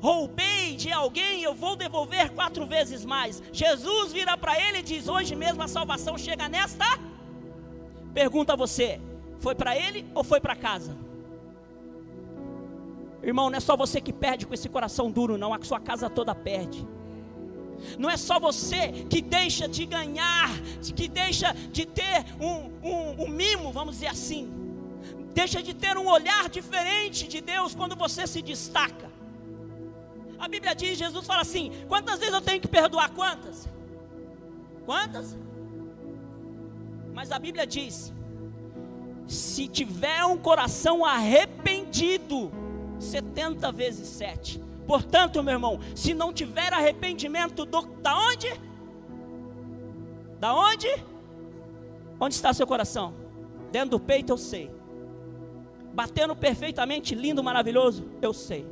roubei 0.00 0.74
de 0.74 0.90
alguém, 0.90 1.42
eu 1.42 1.54
vou 1.54 1.76
devolver 1.76 2.30
quatro 2.30 2.66
vezes 2.66 3.04
mais. 3.04 3.40
Jesus 3.52 4.12
vira 4.12 4.36
para 4.36 4.60
ele 4.60 4.78
e 4.78 4.82
diz: 4.82 5.08
Hoje 5.08 5.36
mesmo 5.36 5.62
a 5.62 5.68
salvação 5.68 6.18
chega 6.18 6.48
nesta. 6.48 6.84
Pergunta 8.12 8.54
a 8.54 8.56
você: 8.56 9.00
Foi 9.38 9.54
para 9.54 9.76
ele 9.76 10.04
ou 10.14 10.24
foi 10.24 10.40
para 10.40 10.56
casa? 10.56 10.96
Irmão, 13.22 13.48
não 13.48 13.56
é 13.56 13.60
só 13.60 13.76
você 13.76 14.00
que 14.00 14.12
perde 14.12 14.44
com 14.44 14.54
esse 14.54 14.68
coração 14.68 15.08
duro, 15.08 15.38
não, 15.38 15.54
a 15.54 15.62
sua 15.62 15.78
casa 15.78 16.10
toda 16.10 16.34
perde. 16.34 16.84
Não 17.96 18.10
é 18.10 18.16
só 18.16 18.40
você 18.40 18.88
que 19.08 19.22
deixa 19.22 19.68
de 19.68 19.86
ganhar, 19.86 20.50
que 20.96 21.06
deixa 21.06 21.52
de 21.70 21.86
ter 21.86 22.24
um, 22.40 22.70
um, 22.82 23.24
um 23.24 23.28
mimo, 23.28 23.70
vamos 23.70 23.94
dizer 23.94 24.08
assim. 24.08 24.61
Deixa 25.32 25.62
de 25.62 25.72
ter 25.74 25.96
um 25.96 26.06
olhar 26.06 26.48
diferente 26.48 27.26
de 27.26 27.40
Deus 27.40 27.74
quando 27.74 27.96
você 27.96 28.26
se 28.26 28.42
destaca. 28.42 29.10
A 30.38 30.48
Bíblia 30.48 30.74
diz, 30.74 30.98
Jesus 30.98 31.26
fala 31.26 31.42
assim: 31.42 31.72
quantas 31.88 32.18
vezes 32.18 32.34
eu 32.34 32.40
tenho 32.40 32.60
que 32.60 32.68
perdoar? 32.68 33.10
Quantas? 33.10 33.68
Quantas? 34.84 35.36
Mas 37.14 37.30
a 37.30 37.38
Bíblia 37.38 37.66
diz: 37.66 38.12
se 39.26 39.68
tiver 39.68 40.24
um 40.24 40.36
coração 40.36 41.04
arrependido, 41.04 42.52
70 42.98 43.72
vezes 43.72 44.08
7. 44.08 44.60
Portanto, 44.86 45.42
meu 45.42 45.54
irmão, 45.54 45.80
se 45.94 46.12
não 46.12 46.32
tiver 46.32 46.72
arrependimento, 46.72 47.64
do, 47.64 47.82
da 48.02 48.16
onde? 48.16 48.48
Da 50.40 50.54
onde? 50.54 50.88
Onde 52.18 52.34
está 52.34 52.52
seu 52.52 52.66
coração? 52.66 53.14
Dentro 53.70 53.90
do 53.90 54.00
peito, 54.00 54.32
eu 54.32 54.36
sei. 54.36 54.70
Batendo 55.92 56.34
perfeitamente, 56.34 57.14
lindo, 57.14 57.42
maravilhoso, 57.42 58.04
eu 58.20 58.32
sei. 58.32 58.66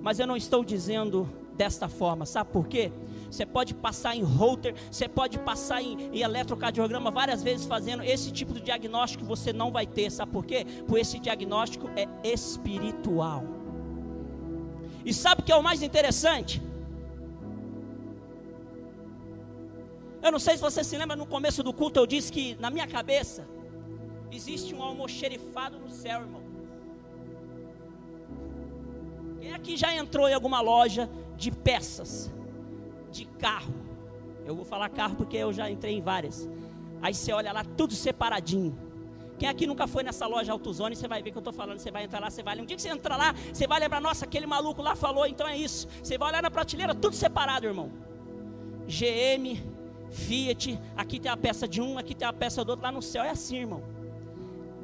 Mas 0.00 0.18
eu 0.18 0.26
não 0.26 0.36
estou 0.36 0.64
dizendo 0.64 1.28
desta 1.56 1.88
forma, 1.88 2.24
sabe 2.24 2.50
por 2.52 2.68
quê? 2.68 2.92
Você 3.28 3.44
pode 3.44 3.74
passar 3.74 4.16
em 4.16 4.22
Holter, 4.22 4.74
você 4.90 5.08
pode 5.08 5.38
passar 5.40 5.82
em, 5.82 6.10
em, 6.12 6.20
eletrocardiograma 6.20 7.10
várias 7.10 7.42
vezes 7.42 7.66
fazendo 7.66 8.02
esse 8.02 8.30
tipo 8.30 8.54
de 8.54 8.60
diagnóstico, 8.60 9.24
você 9.24 9.52
não 9.52 9.70
vai 9.70 9.86
ter, 9.86 10.10
sabe 10.10 10.32
por 10.32 10.46
quê? 10.46 10.64
Por 10.86 10.98
esse 10.98 11.18
diagnóstico 11.18 11.90
é 11.96 12.06
espiritual. 12.26 13.44
E 15.04 15.12
sabe 15.12 15.42
o 15.42 15.44
que 15.44 15.52
é 15.52 15.56
o 15.56 15.62
mais 15.62 15.82
interessante? 15.82 16.62
Eu 20.22 20.32
não 20.32 20.38
sei 20.38 20.56
se 20.56 20.62
você 20.62 20.82
se 20.82 20.96
lembra, 20.96 21.16
no 21.16 21.26
começo 21.26 21.62
do 21.62 21.72
culto 21.72 22.00
eu 22.00 22.06
disse 22.06 22.32
que 22.32 22.56
na 22.60 22.70
minha 22.70 22.86
cabeça 22.86 23.46
existe 24.30 24.74
um 24.74 24.82
almoxerifado 24.82 25.78
no 25.78 25.90
céu, 25.90 26.20
irmão. 26.20 26.42
Quem 29.40 29.52
aqui 29.52 29.76
já 29.76 29.94
entrou 29.94 30.28
em 30.28 30.34
alguma 30.34 30.60
loja 30.60 31.08
de 31.36 31.50
peças, 31.50 32.30
de 33.10 33.24
carro? 33.24 33.74
Eu 34.44 34.54
vou 34.54 34.64
falar 34.64 34.88
carro 34.88 35.14
porque 35.14 35.36
eu 35.36 35.52
já 35.52 35.70
entrei 35.70 35.96
em 35.96 36.02
várias. 36.02 36.48
Aí 37.00 37.14
você 37.14 37.32
olha 37.32 37.52
lá, 37.52 37.64
tudo 37.64 37.94
separadinho. 37.94 38.76
Quem 39.38 39.48
aqui 39.48 39.66
nunca 39.66 39.86
foi 39.86 40.02
nessa 40.02 40.26
loja 40.26 40.50
AutoZone, 40.50 40.96
você 40.96 41.06
vai 41.06 41.22
ver 41.22 41.30
que 41.30 41.38
eu 41.38 41.40
estou 41.40 41.52
falando, 41.52 41.78
você 41.78 41.92
vai 41.92 42.02
entrar 42.02 42.18
lá, 42.18 42.28
você 42.28 42.42
vai 42.42 42.60
Um 42.60 42.64
dia 42.64 42.74
que 42.74 42.82
você 42.82 42.88
entrar 42.88 43.16
lá, 43.16 43.32
você 43.52 43.68
vai 43.68 43.78
lembrar, 43.78 44.00
nossa, 44.00 44.24
aquele 44.24 44.46
maluco 44.46 44.82
lá 44.82 44.96
falou, 44.96 45.26
então 45.26 45.46
é 45.46 45.56
isso. 45.56 45.86
Você 46.02 46.18
vai 46.18 46.30
olhar 46.30 46.42
na 46.42 46.50
prateleira, 46.50 46.92
tudo 46.92 47.14
separado, 47.14 47.66
irmão. 47.66 47.92
GM, 48.88 49.62
Fiat, 50.10 50.80
aqui 50.96 51.20
tem 51.20 51.30
a 51.30 51.36
peça 51.36 51.68
de 51.68 51.80
um, 51.80 51.98
aqui 51.98 52.14
tem 52.14 52.26
a 52.26 52.32
peça 52.32 52.64
do 52.64 52.70
outro, 52.70 52.84
lá 52.84 52.90
no 52.90 53.00
céu 53.00 53.22
é 53.22 53.30
assim, 53.30 53.58
irmão. 53.58 53.82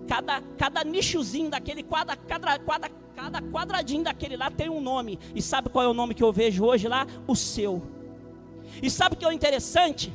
Cada, 0.07 0.43
cada 0.59 0.85
nichozinho 0.85 1.51
daquele, 1.51 1.83
quadra, 1.83 2.17
quadra, 2.17 2.59
quadra, 2.59 2.91
cada 3.15 3.41
quadradinho 3.41 4.05
daquele 4.05 4.37
lá 4.37 4.51
tem 4.51 4.69
um 4.69 4.81
nome. 4.81 5.19
E 5.35 5.41
sabe 5.41 5.69
qual 5.69 5.85
é 5.85 5.89
o 5.89 5.95
nome 5.95 6.15
que 6.15 6.23
eu 6.23 6.33
vejo 6.33 6.65
hoje 6.65 6.89
lá? 6.89 7.07
O 7.27 7.35
seu. 7.35 7.83
E 8.83 8.91
sabe 8.91 9.15
o 9.15 9.19
que 9.19 9.25
é 9.25 9.33
interessante? 9.33 10.13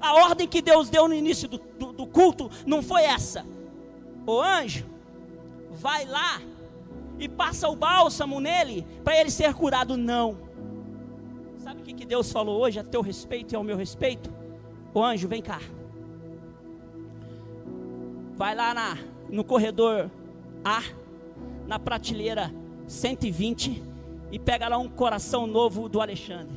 A 0.00 0.14
ordem 0.14 0.48
que 0.48 0.62
Deus 0.62 0.88
deu 0.88 1.06
no 1.06 1.14
início 1.14 1.48
do, 1.48 1.58
do, 1.58 1.92
do 1.92 2.06
culto 2.06 2.50
não 2.66 2.82
foi 2.82 3.02
essa. 3.02 3.44
O 4.26 4.40
anjo, 4.40 4.86
vai 5.70 6.06
lá 6.06 6.40
e 7.18 7.28
passa 7.28 7.68
o 7.68 7.76
bálsamo 7.76 8.40
nele 8.40 8.86
para 9.04 9.18
ele 9.20 9.30
ser 9.30 9.52
curado. 9.54 9.96
Não. 9.96 10.38
Sabe 11.58 11.82
o 11.82 11.84
que, 11.84 11.92
que 11.92 12.06
Deus 12.06 12.32
falou 12.32 12.60
hoje 12.60 12.78
a 12.78 12.84
teu 12.84 13.02
respeito 13.02 13.52
e 13.52 13.56
ao 13.56 13.62
meu 13.62 13.76
respeito? 13.76 14.32
O 14.94 15.02
anjo, 15.02 15.28
vem 15.28 15.42
cá. 15.42 15.60
Vai 18.40 18.54
lá 18.54 18.72
na, 18.72 18.96
no 19.28 19.44
corredor 19.44 20.10
A 20.64 20.82
na 21.66 21.78
prateleira 21.78 22.50
120 22.86 23.82
e 24.32 24.38
pega 24.38 24.66
lá 24.66 24.78
um 24.78 24.88
coração 24.88 25.46
novo 25.46 25.90
do 25.90 26.00
Alexandre. 26.00 26.56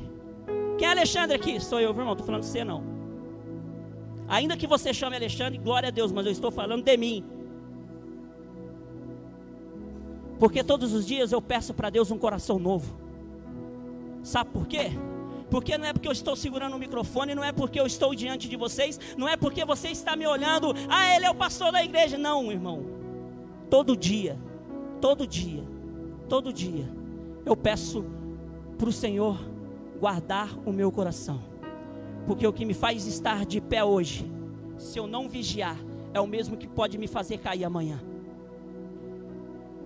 Quem 0.78 0.88
é 0.88 0.92
Alexandre 0.92 1.36
aqui? 1.36 1.60
Sou 1.60 1.78
eu, 1.78 1.90
irmão, 1.90 2.12
estou 2.12 2.24
falando 2.24 2.40
de 2.40 2.48
você 2.48 2.64
não. 2.64 2.82
Ainda 4.26 4.56
que 4.56 4.66
você 4.66 4.94
chame 4.94 5.14
Alexandre, 5.14 5.58
glória 5.58 5.88
a 5.88 5.92
Deus, 5.92 6.10
mas 6.10 6.24
eu 6.24 6.32
estou 6.32 6.50
falando 6.50 6.82
de 6.82 6.96
mim. 6.96 7.22
Porque 10.38 10.64
todos 10.64 10.94
os 10.94 11.06
dias 11.06 11.32
eu 11.32 11.42
peço 11.42 11.74
para 11.74 11.90
Deus 11.90 12.10
um 12.10 12.16
coração 12.16 12.58
novo. 12.58 12.98
Sabe 14.22 14.48
por 14.48 14.66
quê? 14.66 14.90
Porque 15.54 15.78
não 15.78 15.86
é 15.86 15.92
porque 15.92 16.08
eu 16.08 16.12
estou 16.12 16.34
segurando 16.34 16.74
o 16.74 16.78
microfone, 16.80 17.32
não 17.32 17.44
é 17.44 17.52
porque 17.52 17.78
eu 17.78 17.86
estou 17.86 18.12
diante 18.12 18.48
de 18.48 18.56
vocês, 18.56 18.98
não 19.16 19.28
é 19.28 19.36
porque 19.36 19.64
você 19.64 19.86
está 19.86 20.16
me 20.16 20.26
olhando, 20.26 20.74
ah, 20.88 21.14
ele 21.14 21.26
é 21.26 21.30
o 21.30 21.34
pastor 21.36 21.70
da 21.70 21.80
igreja. 21.80 22.18
Não, 22.18 22.50
irmão. 22.50 22.84
Todo 23.70 23.96
dia, 23.96 24.36
todo 25.00 25.24
dia, 25.24 25.62
todo 26.28 26.52
dia, 26.52 26.88
eu 27.46 27.56
peço 27.56 28.04
para 28.76 28.88
o 28.88 28.92
Senhor 28.92 29.38
guardar 30.00 30.58
o 30.66 30.72
meu 30.72 30.90
coração. 30.90 31.40
Porque 32.26 32.44
o 32.44 32.52
que 32.52 32.64
me 32.64 32.74
faz 32.74 33.06
estar 33.06 33.46
de 33.46 33.60
pé 33.60 33.84
hoje, 33.84 34.28
se 34.76 34.98
eu 34.98 35.06
não 35.06 35.28
vigiar, 35.28 35.78
é 36.12 36.20
o 36.20 36.26
mesmo 36.26 36.56
que 36.56 36.66
pode 36.66 36.98
me 36.98 37.06
fazer 37.06 37.38
cair 37.38 37.64
amanhã. 37.64 38.02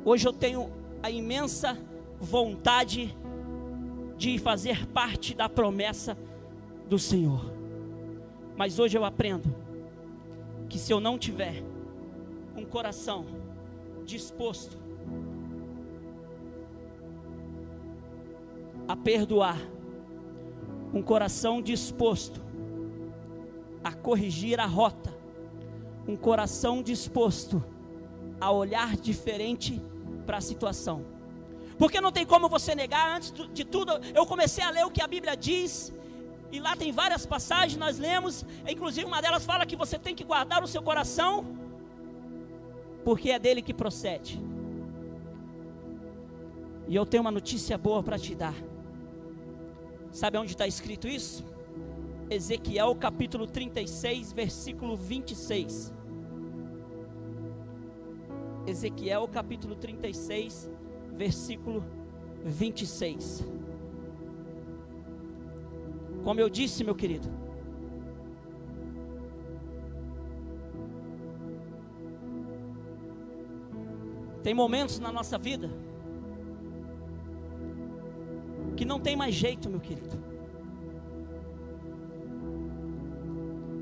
Hoje 0.02 0.26
eu 0.26 0.32
tenho 0.32 0.70
a 1.02 1.10
imensa 1.10 1.76
vontade 2.18 3.06
de 3.06 3.27
fazer 4.38 4.86
parte 4.86 5.34
da 5.34 5.48
promessa 5.48 6.18
do 6.88 6.98
Senhor. 6.98 7.52
Mas 8.56 8.78
hoje 8.78 8.98
eu 8.98 9.04
aprendo 9.04 9.54
que 10.68 10.78
se 10.78 10.92
eu 10.92 10.98
não 10.98 11.16
tiver 11.16 11.62
um 12.56 12.64
coração 12.64 13.24
disposto 14.04 14.76
a 18.88 18.96
perdoar, 18.96 19.58
um 20.92 21.02
coração 21.02 21.62
disposto 21.62 22.40
a 23.84 23.92
corrigir 23.92 24.58
a 24.58 24.66
rota, 24.66 25.16
um 26.06 26.16
coração 26.16 26.82
disposto 26.82 27.62
a 28.40 28.50
olhar 28.50 28.96
diferente 28.96 29.80
para 30.26 30.38
a 30.38 30.40
situação. 30.40 31.17
Porque 31.78 32.00
não 32.00 32.10
tem 32.10 32.26
como 32.26 32.48
você 32.48 32.74
negar, 32.74 33.16
antes 33.16 33.32
de 33.52 33.64
tudo, 33.64 33.92
eu 34.14 34.26
comecei 34.26 34.64
a 34.64 34.70
ler 34.70 34.84
o 34.84 34.90
que 34.90 35.00
a 35.00 35.06
Bíblia 35.06 35.36
diz, 35.36 35.92
e 36.50 36.58
lá 36.58 36.74
tem 36.74 36.90
várias 36.90 37.24
passagens, 37.24 37.78
nós 37.78 37.98
lemos, 37.98 38.44
inclusive 38.66 39.06
uma 39.06 39.20
delas 39.20 39.44
fala 39.44 39.64
que 39.64 39.76
você 39.76 39.98
tem 39.98 40.14
que 40.14 40.24
guardar 40.24 40.62
o 40.62 40.66
seu 40.66 40.82
coração, 40.82 41.46
porque 43.04 43.30
é 43.30 43.38
dele 43.38 43.62
que 43.62 43.72
procede. 43.72 44.40
E 46.88 46.96
eu 46.96 47.04
tenho 47.04 47.20
uma 47.20 47.30
notícia 47.30 47.76
boa 47.76 48.02
para 48.02 48.18
te 48.18 48.34
dar. 48.34 48.54
Sabe 50.10 50.38
onde 50.38 50.52
está 50.52 50.66
escrito 50.66 51.06
isso? 51.06 51.44
Ezequiel 52.30 52.94
capítulo 52.96 53.46
36, 53.46 54.32
versículo 54.32 54.96
26. 54.96 55.92
Ezequiel 58.66 59.28
capítulo 59.28 59.76
36, 59.76 60.70
versículo 61.18 61.84
26. 62.44 63.44
Como 66.22 66.38
eu 66.38 66.48
disse, 66.48 66.84
meu 66.84 66.94
querido, 66.94 67.28
tem 74.44 74.54
momentos 74.54 75.00
na 75.00 75.10
nossa 75.10 75.36
vida 75.36 75.68
que 78.76 78.84
não 78.84 79.00
tem 79.00 79.16
mais 79.16 79.34
jeito, 79.34 79.68
meu 79.68 79.80
querido. 79.80 80.16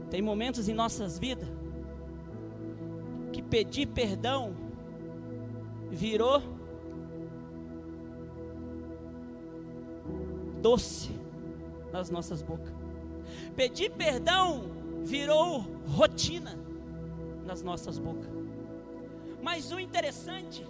Tem 0.09 0.23
momentos 0.23 0.71
em 0.71 0.73
nossas 0.73 1.19
vidas 1.19 1.49
que 3.31 3.43
pedir 3.43 3.89
perdão 3.89 4.55
virou 5.91 6.56
doce 10.67 11.11
nas 11.93 12.11
nossas 12.11 12.43
bocas. 12.43 12.75
Pedir 13.55 13.91
perdão 13.91 14.65
virou 15.05 15.65
rotina 15.87 16.59
nas 17.45 17.63
nossas 17.63 18.01
bocas. 18.01 18.33
Mas 19.41 19.71
o 19.71 19.79
interessante 19.79 20.67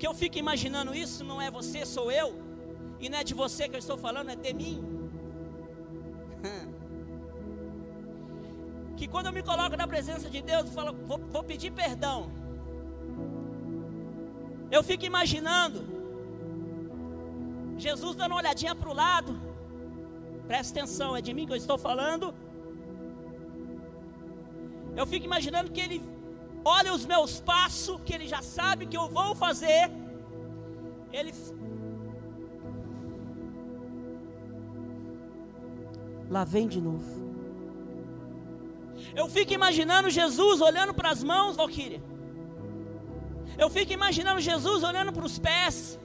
que 0.00 0.06
eu 0.06 0.12
fico 0.12 0.36
imaginando 0.36 0.92
isso 0.92 1.22
não 1.22 1.40
é 1.40 1.48
você, 1.48 1.86
sou 1.86 2.10
eu. 2.10 2.34
E 2.98 3.08
não 3.08 3.18
é 3.18 3.24
de 3.24 3.34
você 3.34 3.68
que 3.68 3.76
eu 3.76 3.78
estou 3.78 3.96
falando, 3.96 4.30
é 4.30 4.36
de 4.36 4.52
mim. 4.52 4.76
Que 8.98 9.08
quando 9.08 9.26
eu 9.28 9.32
me 9.32 9.42
coloco 9.42 9.74
na 9.78 9.86
presença 9.88 10.28
de 10.28 10.42
Deus, 10.42 10.66
eu 10.66 10.72
falo, 10.72 10.92
vou, 11.06 11.16
vou 11.16 11.42
pedir 11.42 11.70
perdão. 11.72 12.30
Eu 14.70 14.82
fico 14.82 15.06
imaginando 15.06 15.99
Jesus 17.80 18.14
dando 18.14 18.32
uma 18.32 18.40
olhadinha 18.40 18.74
para 18.74 18.90
o 18.90 18.94
lado. 18.94 19.32
Presta 20.46 20.80
atenção, 20.80 21.16
é 21.16 21.20
de 21.20 21.32
mim 21.32 21.46
que 21.46 21.52
eu 21.52 21.56
estou 21.56 21.78
falando. 21.78 22.34
Eu 24.96 25.06
fico 25.06 25.24
imaginando 25.24 25.70
que 25.70 25.80
ele 25.80 26.02
olha 26.64 26.92
os 26.92 27.06
meus 27.06 27.40
passos, 27.40 28.00
que 28.04 28.12
ele 28.12 28.26
já 28.26 28.42
sabe 28.42 28.86
que 28.86 28.96
eu 28.96 29.08
vou 29.08 29.34
fazer. 29.34 29.90
Ele 31.12 31.32
lá 36.28 36.44
vem 36.44 36.66
de 36.68 36.80
novo. 36.80 37.20
Eu 39.14 39.28
fico 39.28 39.52
imaginando 39.52 40.08
Jesus 40.10 40.60
olhando 40.60 40.92
para 40.94 41.10
as 41.10 41.22
mãos, 41.22 41.56
Valquíria. 41.56 42.02
Eu 43.58 43.68
fico 43.68 43.92
imaginando 43.92 44.40
Jesus 44.40 44.82
olhando 44.82 45.12
para 45.12 45.24
os 45.24 45.38
pés. 45.38 45.98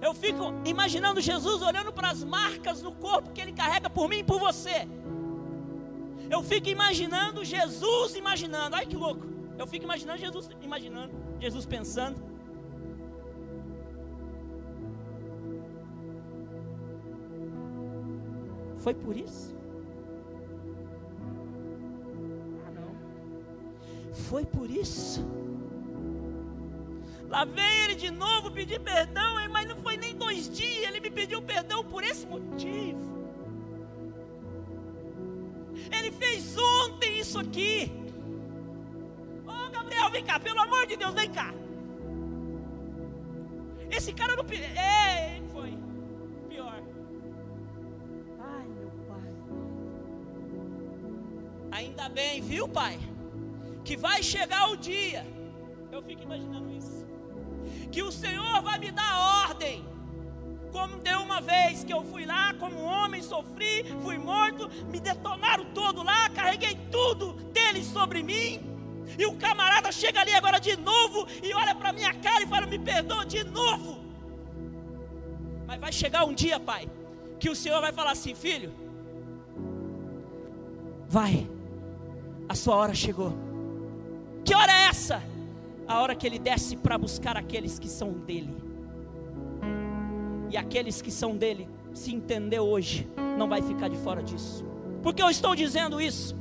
Eu 0.00 0.14
fico 0.14 0.54
imaginando 0.64 1.20
Jesus 1.20 1.62
olhando 1.62 1.92
para 1.92 2.10
as 2.10 2.22
marcas 2.22 2.82
no 2.82 2.92
corpo 2.92 3.30
que 3.30 3.40
Ele 3.40 3.52
carrega 3.52 3.90
por 3.90 4.08
mim 4.08 4.18
e 4.18 4.24
por 4.24 4.38
você. 4.38 4.88
Eu 6.30 6.42
fico 6.42 6.68
imaginando 6.68 7.44
Jesus 7.44 8.14
imaginando. 8.14 8.76
Ai 8.76 8.86
que 8.86 8.96
louco. 8.96 9.26
Eu 9.58 9.66
fico 9.66 9.84
imaginando 9.84 10.18
Jesus 10.18 10.48
imaginando, 10.62 11.12
Jesus 11.40 11.66
pensando. 11.66 12.22
Foi 18.78 18.94
por 18.94 19.16
isso? 19.16 19.56
Ah, 22.64 22.70
não. 22.70 24.14
Foi 24.14 24.44
por 24.46 24.70
isso. 24.70 25.26
Lá 27.28 27.44
vem 27.44 27.84
ele 27.84 27.94
de 27.94 28.10
novo 28.10 28.50
pedir 28.50 28.80
perdão, 28.80 29.36
mas 29.50 29.68
não 29.68 29.76
foi 29.76 29.96
nem 29.96 30.16
dois 30.16 30.48
dias, 30.48 30.88
ele 30.88 31.00
me 31.00 31.10
pediu 31.10 31.42
perdão 31.42 31.84
por 31.84 32.02
esse 32.02 32.26
motivo. 32.26 33.06
Ele 35.96 36.10
fez 36.12 36.56
ontem 36.56 37.18
isso 37.20 37.38
aqui. 37.38 37.92
Ô 39.46 39.50
oh, 39.50 39.70
Gabriel, 39.70 40.10
vem 40.10 40.24
cá, 40.24 40.40
pelo 40.40 40.60
amor 40.60 40.86
de 40.86 40.96
Deus, 40.96 41.14
vem 41.14 41.30
cá. 41.30 41.52
Esse 43.90 44.12
cara 44.12 44.34
não. 44.36 44.44
É, 44.44 45.40
foi. 45.52 45.76
Pior. 46.48 46.82
Ainda 51.70 52.08
bem, 52.08 52.40
viu, 52.40 52.68
pai? 52.68 52.98
Que 53.84 53.96
vai 53.96 54.22
chegar 54.22 54.70
o 54.70 54.76
dia. 54.76 55.26
Eu 55.90 56.02
fico 56.02 56.22
imaginando 56.22 56.70
isso. 56.72 57.07
Que 57.90 58.02
o 58.02 58.12
Senhor 58.12 58.62
vai 58.62 58.78
me 58.78 58.90
dar 58.90 59.46
ordem. 59.46 59.84
Como 60.72 60.98
deu 60.98 61.20
uma 61.20 61.40
vez 61.40 61.82
que 61.82 61.92
eu 61.92 62.04
fui 62.04 62.26
lá, 62.26 62.54
como 62.54 62.82
homem, 62.82 63.22
sofri, 63.22 63.84
fui 64.02 64.18
morto, 64.18 64.68
me 64.90 65.00
detonaram 65.00 65.64
todo 65.72 66.02
lá, 66.02 66.28
carreguei 66.30 66.74
tudo 66.90 67.32
dele 67.52 67.82
sobre 67.82 68.22
mim. 68.22 68.60
E 69.18 69.24
o 69.24 69.34
camarada 69.36 69.90
chega 69.90 70.20
ali 70.20 70.34
agora 70.34 70.58
de 70.58 70.76
novo 70.76 71.26
e 71.42 71.54
olha 71.54 71.74
para 71.74 71.92
minha 71.92 72.12
cara 72.14 72.44
e 72.44 72.46
fala: 72.46 72.66
Me 72.66 72.78
perdoa 72.78 73.24
de 73.24 73.42
novo. 73.44 73.98
Mas 75.66 75.80
vai 75.80 75.92
chegar 75.92 76.24
um 76.24 76.34
dia, 76.34 76.60
pai, 76.60 76.88
que 77.40 77.48
o 77.48 77.56
Senhor 77.56 77.80
vai 77.80 77.92
falar 77.92 78.12
assim: 78.12 78.34
Filho, 78.34 78.72
vai 81.08 81.48
a 82.48 82.54
sua 82.54 82.76
hora 82.76 82.94
chegou. 82.94 83.32
Que 84.44 84.54
hora 84.54 84.72
é 84.72 84.86
essa? 84.86 85.22
A 85.88 86.00
hora 86.00 86.14
que 86.14 86.26
ele 86.26 86.38
desce 86.38 86.76
para 86.76 86.98
buscar 86.98 87.36
aqueles 87.36 87.78
que 87.78 87.88
são 87.88 88.12
dele. 88.12 88.54
E 90.50 90.56
aqueles 90.56 91.00
que 91.00 91.10
são 91.10 91.36
dele, 91.36 91.68
se 91.94 92.14
entender 92.14 92.60
hoje, 92.60 93.08
não 93.38 93.48
vai 93.48 93.62
ficar 93.62 93.88
de 93.88 93.96
fora 93.96 94.22
disso. 94.22 94.64
Porque 95.02 95.22
eu 95.22 95.30
estou 95.30 95.54
dizendo 95.54 96.00
isso? 96.00 96.36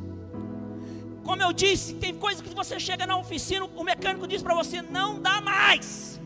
Como 1.23 1.41
eu 1.41 1.51
disse, 1.53 1.93
tem 1.95 2.13
coisa 2.15 2.43
que 2.43 2.53
você 2.53 2.79
chega 2.79 3.05
na 3.05 3.17
oficina, 3.17 3.65
o 3.65 3.83
mecânico 3.83 4.27
diz 4.27 4.41
para 4.41 4.55
você: 4.55 4.81
não 4.81 5.19
dá 5.21 5.39
mais. 5.41 6.19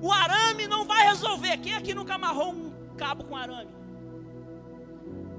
O 0.00 0.12
arame 0.12 0.66
não 0.66 0.84
vai 0.84 1.08
resolver. 1.08 1.56
Quem 1.58 1.74
aqui 1.74 1.94
nunca 1.94 2.14
amarrou 2.14 2.52
um 2.52 2.70
cabo 2.96 3.24
com 3.24 3.36
arame? 3.36 3.70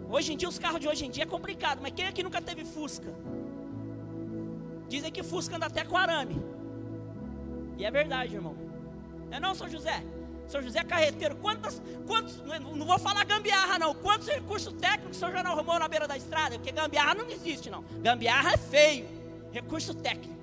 Hoje 0.10 0.34
em 0.34 0.38
dia, 0.38 0.47
os 0.47 0.58
carros 0.58 0.80
de 0.80 0.88
hoje 0.88 1.06
em 1.06 1.12
dia 1.12 1.23
é 1.23 1.25
complicado, 1.25 1.80
mas 1.82 1.91
quem 1.93 2.08
aqui 2.08 2.23
nunca 2.23 2.41
teve 2.41 2.63
Fusca? 2.63 3.13
Dizem 4.88 5.12
que 5.12 5.21
Fusca 5.21 5.58
anda 5.58 5.65
até 5.65 5.84
com 5.84 5.97
arame. 5.97 6.41
E 7.78 7.86
é 7.86 7.92
verdade, 7.92 8.36
irmão. 8.36 8.56
Não 9.30 9.38
é 9.38 9.40
não, 9.40 9.54
São 9.54 9.70
José? 9.70 10.04
São 10.48 10.62
José 10.62 10.82
Carreteiro, 10.84 11.36
quantas, 11.36 11.82
quantos, 12.06 12.42
não 12.42 12.86
vou 12.86 12.98
falar 12.98 13.26
gambiarra 13.26 13.78
não, 13.78 13.94
quantos 13.94 14.30
recursos 14.30 14.72
técnicos 14.74 15.18
o 15.18 15.20
senhor 15.20 15.34
já 15.34 15.44
não 15.44 15.52
arrumou 15.52 15.78
na 15.78 15.90
beira 15.90 16.08
da 16.08 16.16
estrada? 16.16 16.56
Porque 16.56 16.72
gambiarra 16.72 17.16
não 17.16 17.30
existe 17.30 17.70
não, 17.70 17.84
gambiarra 18.02 18.54
é 18.54 18.58
feio, 18.58 19.06
recurso 19.52 19.94
técnico. 19.94 20.38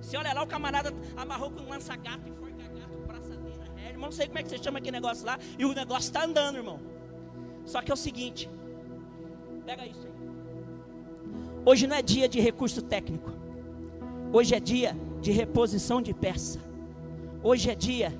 Se 0.00 0.16
olha 0.16 0.32
lá, 0.32 0.42
o 0.42 0.46
camarada 0.46 0.94
amarrou 1.16 1.50
com 1.50 1.68
lança-gato, 1.68 2.28
enforca-gato, 2.28 2.96
braçadeira, 3.08 3.64
ré, 3.74 3.88
irmão, 3.88 4.06
não 4.06 4.12
sei 4.12 4.28
como 4.28 4.38
é 4.38 4.42
que 4.44 4.50
você 4.50 4.58
chama 4.58 4.78
aquele 4.78 5.00
negócio 5.00 5.26
lá, 5.26 5.36
e 5.58 5.64
o 5.64 5.74
negócio 5.74 6.06
está 6.06 6.24
andando, 6.24 6.56
irmão. 6.56 6.78
Só 7.66 7.82
que 7.82 7.90
é 7.90 7.94
o 7.94 7.96
seguinte, 7.96 8.48
pega 9.66 9.84
isso 9.84 10.06
aí. 10.06 10.14
Hoje 11.66 11.88
não 11.88 11.96
é 11.96 12.02
dia 12.02 12.28
de 12.28 12.38
recurso 12.38 12.82
técnico, 12.82 13.32
hoje 14.32 14.54
é 14.54 14.60
dia 14.60 14.96
de 15.24 15.32
reposição 15.32 16.02
de 16.02 16.12
peça, 16.12 16.60
hoje 17.42 17.70
é 17.70 17.74
dia 17.74 18.12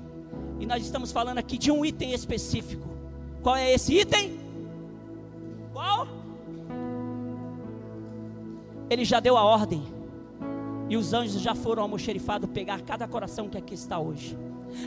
e 0.59 0.65
nós 0.65 0.83
estamos 0.83 1.11
falando 1.11 1.37
aqui 1.37 1.55
de 1.55 1.71
um 1.71 1.85
item 1.85 2.13
específico. 2.13 2.89
Qual 3.43 3.55
é 3.55 3.71
esse 3.71 3.93
item? 3.93 4.39
Qual? 5.71 6.07
Ele 8.89 9.05
já 9.05 9.19
deu 9.19 9.37
a 9.37 9.43
ordem. 9.43 9.83
E 10.89 10.97
os 10.97 11.13
anjos 11.13 11.39
já 11.43 11.53
foram 11.53 11.83
almoxerifados 11.83 12.49
pegar 12.49 12.81
cada 12.81 13.07
coração 13.07 13.47
que 13.49 13.57
aqui 13.57 13.75
está 13.75 13.99
hoje. 13.99 14.35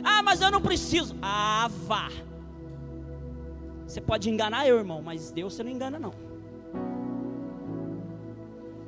Ah, 0.03 0.21
mas 0.21 0.41
eu 0.41 0.51
não 0.51 0.61
preciso. 0.61 1.15
Ah, 1.21 1.69
vá. 1.87 2.09
Você 3.87 4.01
pode 4.01 4.29
enganar 4.29 4.67
eu, 4.67 4.77
irmão, 4.77 5.01
mas 5.01 5.31
Deus 5.31 5.53
você 5.53 5.63
não 5.63 5.71
engana, 5.71 5.97
não. 5.97 6.11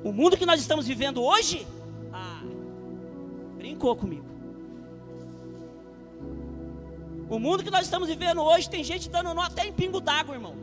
O 0.04 0.12
mundo 0.12 0.36
que 0.36 0.46
nós 0.46 0.60
estamos 0.60 0.86
vivendo 0.86 1.24
hoje, 1.24 1.66
brincou 3.72 3.96
comigo. 3.96 4.26
O 7.30 7.40
mundo 7.40 7.64
que 7.64 7.72
nós 7.72 7.84
estamos 7.86 8.10
vivendo 8.10 8.42
hoje 8.42 8.70
tem 8.70 8.84
gente 8.84 9.10
dando 9.10 9.34
nó 9.34 9.44
até 9.44 9.66
em 9.66 9.72
pingo 9.72 10.02
d'água, 10.02 10.36
irmão. 10.36 10.56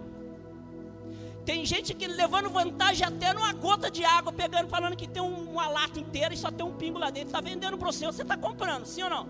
Tem 1.47 1.65
gente 1.65 1.95
que 1.95 2.07
levando 2.07 2.51
vantagem 2.51 3.07
até 3.07 3.33
numa 3.33 3.55
gota 3.55 3.91
de 3.91 4.05
água, 4.05 4.31
pegando, 4.31 4.69
falando 4.69 4.95
que 4.95 5.09
tem 5.09 5.23
uma 5.23 5.67
lata 5.67 5.99
inteira 5.99 6.35
e 6.35 6.37
só 6.37 6.51
tem 6.51 6.67
um 6.67 6.75
pingo 6.75 6.99
lá 6.99 7.09
dentro. 7.09 7.29
Está 7.29 7.41
vendendo 7.41 7.79
para 7.79 7.91
você, 7.91 8.05
você 8.05 8.21
está 8.21 8.37
comprando, 8.37 8.85
sim 8.85 9.03
ou 9.03 9.09
não? 9.09 9.27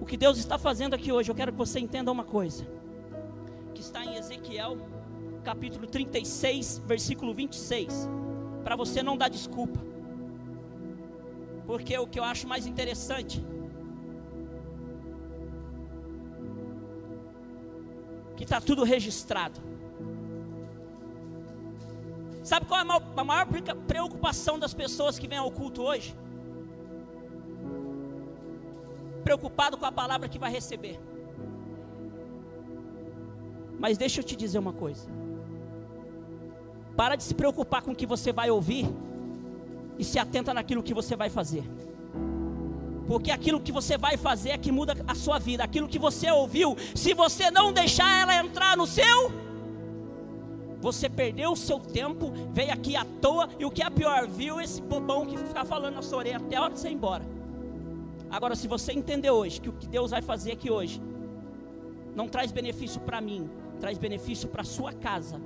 O 0.00 0.06
que 0.06 0.16
Deus 0.16 0.38
está 0.38 0.56
fazendo 0.56 0.94
aqui 0.94 1.12
hoje, 1.12 1.30
eu 1.30 1.34
quero 1.34 1.52
que 1.52 1.58
você 1.58 1.78
entenda 1.78 2.10
uma 2.10 2.24
coisa. 2.24 2.66
Que 3.74 3.82
está 3.82 4.02
em 4.02 4.16
Ezequiel, 4.16 4.78
capítulo 5.44 5.86
36, 5.86 6.78
versículo 6.86 7.34
26. 7.34 8.08
Para 8.64 8.76
você 8.76 9.02
não 9.02 9.16
dar 9.16 9.28
desculpa. 9.28 9.80
Porque 11.66 11.96
o 11.98 12.06
que 12.06 12.18
eu 12.18 12.24
acho 12.24 12.46
mais 12.46 12.66
interessante 12.66 13.44
que 18.36 18.44
está 18.44 18.60
tudo 18.60 18.82
registrado. 18.82 19.60
Sabe 22.42 22.66
qual 22.66 22.80
é 22.80 22.84
a 23.16 23.24
maior 23.24 23.46
preocupação 23.86 24.58
das 24.58 24.74
pessoas 24.74 25.18
que 25.18 25.28
vêm 25.28 25.38
ao 25.38 25.50
culto 25.50 25.82
hoje? 25.82 26.16
Preocupado 29.22 29.78
com 29.78 29.86
a 29.86 29.92
palavra 29.92 30.28
que 30.28 30.40
vai 30.40 30.50
receber. 30.50 30.98
Mas 33.78 33.96
deixa 33.96 34.20
eu 34.20 34.24
te 34.24 34.34
dizer 34.34 34.58
uma 34.58 34.72
coisa. 34.72 35.08
Para 36.96 37.16
de 37.16 37.22
se 37.22 37.34
preocupar 37.34 37.82
com 37.82 37.92
o 37.92 37.96
que 37.96 38.06
você 38.06 38.32
vai 38.32 38.50
ouvir 38.50 38.88
e 39.98 40.04
se 40.04 40.18
atenta 40.18 40.52
naquilo 40.52 40.82
que 40.82 40.94
você 40.94 41.16
vai 41.16 41.30
fazer. 41.30 41.64
Porque 43.06 43.30
aquilo 43.30 43.60
que 43.60 43.72
você 43.72 43.98
vai 43.98 44.16
fazer 44.16 44.50
é 44.50 44.58
que 44.58 44.70
muda 44.70 44.96
a 45.06 45.14
sua 45.14 45.38
vida. 45.38 45.64
Aquilo 45.64 45.88
que 45.88 45.98
você 45.98 46.30
ouviu, 46.30 46.76
se 46.94 47.14
você 47.14 47.50
não 47.50 47.72
deixar 47.72 48.22
ela 48.22 48.36
entrar 48.36 48.76
no 48.76 48.86
seu, 48.86 49.32
você 50.80 51.08
perdeu 51.08 51.52
o 51.52 51.56
seu 51.56 51.78
tempo, 51.78 52.32
veio 52.52 52.72
aqui 52.72 52.96
à 52.96 53.04
toa, 53.04 53.48
e 53.58 53.64
o 53.64 53.70
que 53.70 53.82
é 53.82 53.90
pior, 53.90 54.26
viu 54.26 54.60
esse 54.60 54.82
bobão 54.82 55.26
que 55.26 55.36
ficar 55.36 55.64
falando 55.64 55.94
na 55.94 56.02
sua 56.02 56.18
orelha 56.18 56.38
até 56.38 56.56
a 56.56 56.62
hora 56.62 56.74
de 56.74 56.80
você 56.80 56.88
ir 56.88 56.94
embora. 56.94 57.24
Agora, 58.30 58.56
se 58.56 58.66
você 58.66 58.92
entender 58.92 59.30
hoje 59.30 59.60
que 59.60 59.68
o 59.68 59.72
que 59.72 59.86
Deus 59.86 60.10
vai 60.10 60.22
fazer 60.22 60.52
aqui 60.52 60.70
hoje 60.70 61.00
não 62.16 62.28
traz 62.28 62.50
benefício 62.50 63.00
para 63.00 63.20
mim, 63.20 63.48
traz 63.80 63.98
benefício 63.98 64.48
para 64.48 64.64
sua 64.64 64.92
casa. 64.92 65.40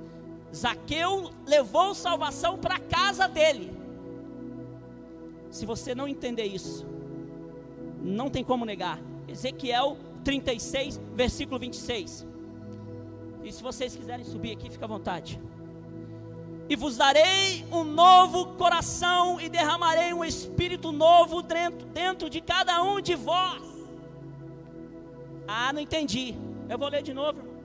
Zaqueu 0.55 1.31
levou 1.45 1.93
salvação 1.93 2.57
para 2.57 2.75
a 2.75 2.79
casa 2.79 3.27
dele. 3.27 3.71
Se 5.49 5.65
você 5.65 5.93
não 5.93 6.07
entender 6.07 6.45
isso, 6.45 6.85
não 8.01 8.29
tem 8.29 8.43
como 8.43 8.65
negar. 8.65 8.99
Ezequiel 9.27 9.97
36, 10.23 10.99
versículo 11.13 11.59
26. 11.59 12.25
E 13.43 13.51
se 13.51 13.63
vocês 13.63 13.95
quiserem 13.95 14.25
subir 14.25 14.51
aqui, 14.51 14.69
fica 14.69 14.85
à 14.85 14.87
vontade. 14.87 15.39
E 16.69 16.75
vos 16.75 16.97
darei 16.97 17.65
um 17.71 17.83
novo 17.83 18.47
coração 18.55 19.39
e 19.39 19.47
derramarei 19.47 20.13
um 20.13 20.23
espírito 20.23 20.91
novo 20.91 21.41
dentro, 21.41 21.87
dentro 21.87 22.29
de 22.29 22.41
cada 22.41 22.83
um 22.83 22.99
de 22.99 23.15
vós. 23.15 23.63
Ah, 25.47 25.71
não 25.71 25.79
entendi. 25.79 26.35
Eu 26.67 26.77
vou 26.77 26.89
ler 26.89 27.01
de 27.01 27.13
novo. 27.13 27.56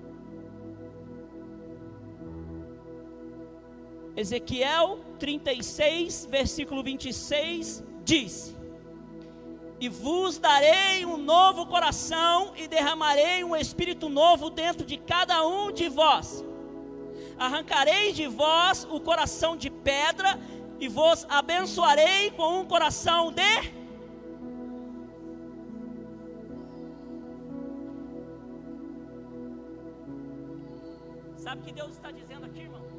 Ezequiel 4.17 5.01
36, 5.19 6.27
versículo 6.31 6.83
26 6.83 7.83
diz: 8.05 8.55
E 9.81 9.89
vos 9.89 10.39
darei 10.39 11.07
um 11.07 11.17
novo 11.17 11.67
coração 11.67 12.53
e 12.57 12.69
derramarei 12.69 13.43
um 13.43 13.57
espírito 13.57 14.09
novo 14.09 14.51
dentro 14.51 14.85
de 14.85 14.99
cada 14.99 15.47
um 15.47 15.73
de 15.73 15.89
vós. 15.89 16.45
Arrancarei 17.39 18.13
de 18.13 18.27
vós 18.27 18.87
o 18.91 19.01
coração 19.01 19.57
de 19.57 19.71
pedra 19.71 20.39
e 20.79 20.89
vos 20.89 21.25
abençoarei 21.29 22.31
com 22.33 22.61
um 22.61 22.67
coração 22.67 23.33
de 23.33 23.83
Sabe 31.39 31.61
o 31.61 31.65
que 31.65 31.73
Deus 31.73 31.91
está 31.93 32.11
dizendo 32.13 32.47
aqui, 32.47 32.61
irmão? 32.61 32.92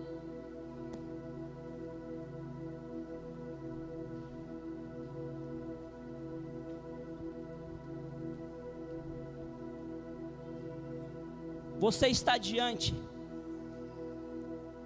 Você 11.84 12.08
está 12.08 12.38
diante 12.38 12.96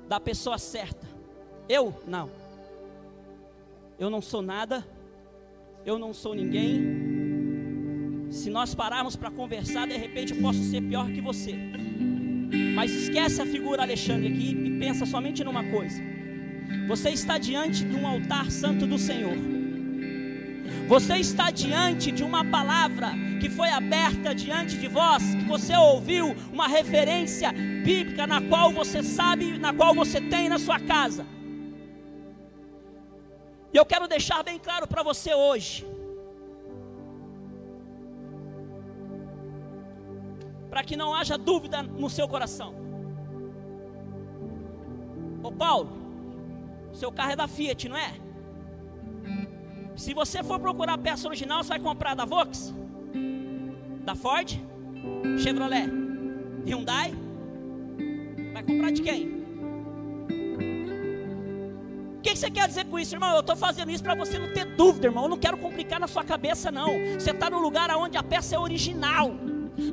da 0.09 0.19
pessoa 0.19 0.57
certa. 0.57 1.05
Eu 1.69 1.93
não. 2.07 2.27
Eu 3.99 4.09
não 4.09 4.19
sou 4.19 4.41
nada. 4.41 4.83
Eu 5.85 5.99
não 5.99 6.11
sou 6.11 6.33
ninguém. 6.33 6.81
Se 8.31 8.49
nós 8.49 8.73
pararmos 8.73 9.15
para 9.15 9.29
conversar, 9.29 9.85
de 9.85 9.95
repente 9.95 10.33
eu 10.33 10.41
posso 10.41 10.63
ser 10.63 10.81
pior 10.81 11.05
que 11.11 11.21
você. 11.21 11.53
Mas 12.73 12.91
esquece 12.91 13.43
a 13.43 13.45
figura 13.45 13.83
Alexandre 13.83 14.33
aqui 14.33 14.49
e 14.53 14.79
pensa 14.79 15.05
somente 15.05 15.43
numa 15.43 15.63
coisa. 15.65 16.01
Você 16.87 17.11
está 17.11 17.37
diante 17.37 17.85
de 17.85 17.95
um 17.95 18.07
altar 18.07 18.49
santo 18.49 18.87
do 18.87 18.97
Senhor. 18.97 19.56
Você 20.87 21.17
está 21.17 21.51
diante 21.51 22.13
de 22.13 22.23
uma 22.23 22.45
palavra 22.45 23.09
que 23.41 23.49
foi 23.49 23.69
aberta 23.69 24.33
diante 24.33 24.77
de 24.77 24.87
vós, 24.87 25.21
que 25.35 25.43
você 25.43 25.75
ouviu 25.75 26.33
uma 26.51 26.65
referência 26.65 27.51
bíblica 27.51 28.25
na 28.25 28.41
qual 28.41 28.71
você 28.71 29.03
sabe, 29.03 29.57
na 29.59 29.73
qual 29.73 29.93
você 29.93 30.21
tem 30.21 30.47
na 30.47 30.57
sua 30.57 30.79
casa. 30.79 31.25
E 33.73 33.77
eu 33.77 33.85
quero 33.85 34.07
deixar 34.07 34.41
bem 34.43 34.57
claro 34.57 34.87
para 34.87 35.03
você 35.03 35.33
hoje. 35.33 35.85
Para 40.69 40.85
que 40.85 40.95
não 40.95 41.13
haja 41.13 41.37
dúvida 41.37 41.83
no 41.83 42.09
seu 42.09 42.29
coração. 42.29 42.73
Ô 45.43 45.51
Paulo, 45.51 45.91
seu 46.93 47.11
carro 47.11 47.31
é 47.31 47.35
da 47.35 47.47
Fiat, 47.47 47.89
não 47.89 47.97
é? 47.97 48.26
Se 49.97 50.13
você 50.13 50.43
for 50.43 50.59
procurar 50.59 50.93
a 50.93 50.97
peça 50.97 51.27
original, 51.27 51.63
você 51.63 51.69
vai 51.69 51.79
comprar 51.79 52.13
da 52.13 52.23
Vox, 52.23 52.73
da 54.05 54.15
Ford, 54.15 54.57
Chevrolet, 55.39 55.89
Hyundai. 56.65 57.13
Vai 58.53 58.63
comprar 58.63 58.91
de 58.91 59.01
quem? 59.01 59.37
que 62.21 62.35
você 62.35 62.51
quer 62.51 62.67
dizer 62.67 62.85
com 62.85 62.99
isso, 62.99 63.15
irmão? 63.15 63.33
Eu 63.33 63.39
estou 63.39 63.55
fazendo 63.55 63.89
isso 63.89 64.03
para 64.03 64.13
você 64.13 64.37
não 64.37 64.53
ter 64.53 64.65
dúvida, 64.75 65.07
irmão. 65.07 65.23
Eu 65.23 65.29
não 65.29 65.37
quero 65.37 65.57
complicar 65.57 65.99
na 65.99 66.07
sua 66.07 66.23
cabeça, 66.23 66.71
não. 66.71 66.89
Você 67.17 67.31
está 67.31 67.49
no 67.49 67.59
lugar 67.59 67.89
onde 67.95 68.17
a 68.17 68.23
peça 68.23 68.55
é 68.55 68.59
original. 68.59 69.31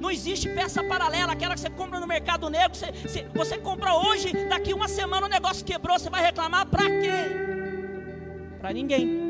Não 0.01 0.11
existe 0.11 0.49
peça 0.49 0.83
paralela, 0.83 1.33
aquela 1.33 1.55
que 1.55 1.61
você 1.61 1.71
compra 1.71 2.01
no 2.01 2.07
mercado 2.07 2.51
negro. 2.51 2.77
Você, 2.77 2.93
você, 2.93 3.27
você 3.33 3.59
compra 3.59 3.95
hoje, 3.95 4.33
daqui 4.49 4.75
uma 4.75 4.89
semana 4.89 5.27
o 5.27 5.31
negócio 5.31 5.65
quebrou, 5.65 5.99
você 5.99 6.11
vai 6.11 6.23
reclamar 6.23 6.67
para 6.67 6.85
quem? 6.85 8.59
Para 8.59 8.73
ninguém. 8.73 9.24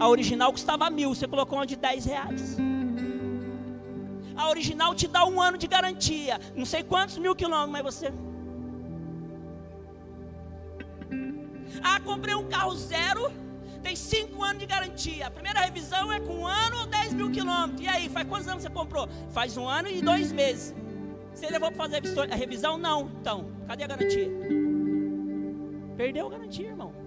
A 0.00 0.08
original 0.08 0.50
custava 0.50 0.88
mil, 0.88 1.14
você 1.14 1.28
colocou 1.28 1.58
uma 1.58 1.66
de 1.66 1.76
10 1.76 2.04
reais. 2.06 2.56
A 4.34 4.48
original 4.48 4.94
te 4.94 5.06
dá 5.06 5.26
um 5.26 5.38
ano 5.38 5.58
de 5.58 5.66
garantia. 5.66 6.40
Não 6.56 6.64
sei 6.64 6.82
quantos 6.82 7.18
mil 7.18 7.36
quilômetros, 7.36 7.70
mas 7.70 7.82
você. 7.82 8.10
Ah, 11.82 12.00
comprei 12.00 12.34
um 12.34 12.48
carro 12.48 12.74
zero, 12.74 13.30
tem 13.82 13.94
cinco 13.94 14.42
anos 14.42 14.60
de 14.60 14.66
garantia. 14.66 15.26
A 15.26 15.30
primeira 15.30 15.60
revisão 15.60 16.10
é 16.10 16.18
com 16.18 16.34
um 16.34 16.46
ano 16.46 16.78
ou 16.78 16.86
10 16.86 17.12
mil 17.12 17.30
quilômetros. 17.30 17.82
E 17.82 17.88
aí, 17.88 18.08
faz 18.08 18.26
quantos 18.26 18.48
anos 18.48 18.62
você 18.62 18.70
comprou? 18.70 19.06
Faz 19.30 19.58
um 19.58 19.68
ano 19.68 19.88
e 19.88 20.00
dois 20.00 20.32
meses. 20.32 20.74
Você 21.34 21.46
levou 21.50 21.70
para 21.70 21.76
fazer 21.76 22.02
a 22.32 22.34
revisão? 22.34 22.78
Não. 22.78 23.10
Então, 23.20 23.50
cadê 23.66 23.84
a 23.84 23.86
garantia? 23.86 24.30
Perdeu 25.98 26.26
a 26.26 26.30
garantia, 26.30 26.68
irmão. 26.68 26.99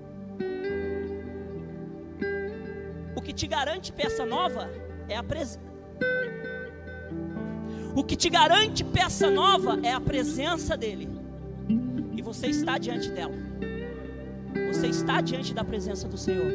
Que 3.23 3.33
te 3.33 3.47
garante 3.47 3.91
peça 3.91 4.25
nova 4.25 4.69
é 5.07 5.15
a 5.15 5.23
presença. 5.23 5.59
O 7.95 8.03
que 8.03 8.15
te 8.15 8.29
garante 8.29 8.83
peça 8.83 9.29
nova 9.29 9.79
é 9.83 9.91
a 9.91 10.01
presença 10.01 10.75
dEle. 10.75 11.09
E 12.15 12.21
você 12.21 12.47
está 12.47 12.77
diante 12.77 13.09
dela. 13.09 13.36
Você 14.71 14.88
está 14.88 15.21
diante 15.21 15.53
da 15.53 15.63
presença 15.63 16.07
do 16.07 16.17
Senhor. 16.17 16.51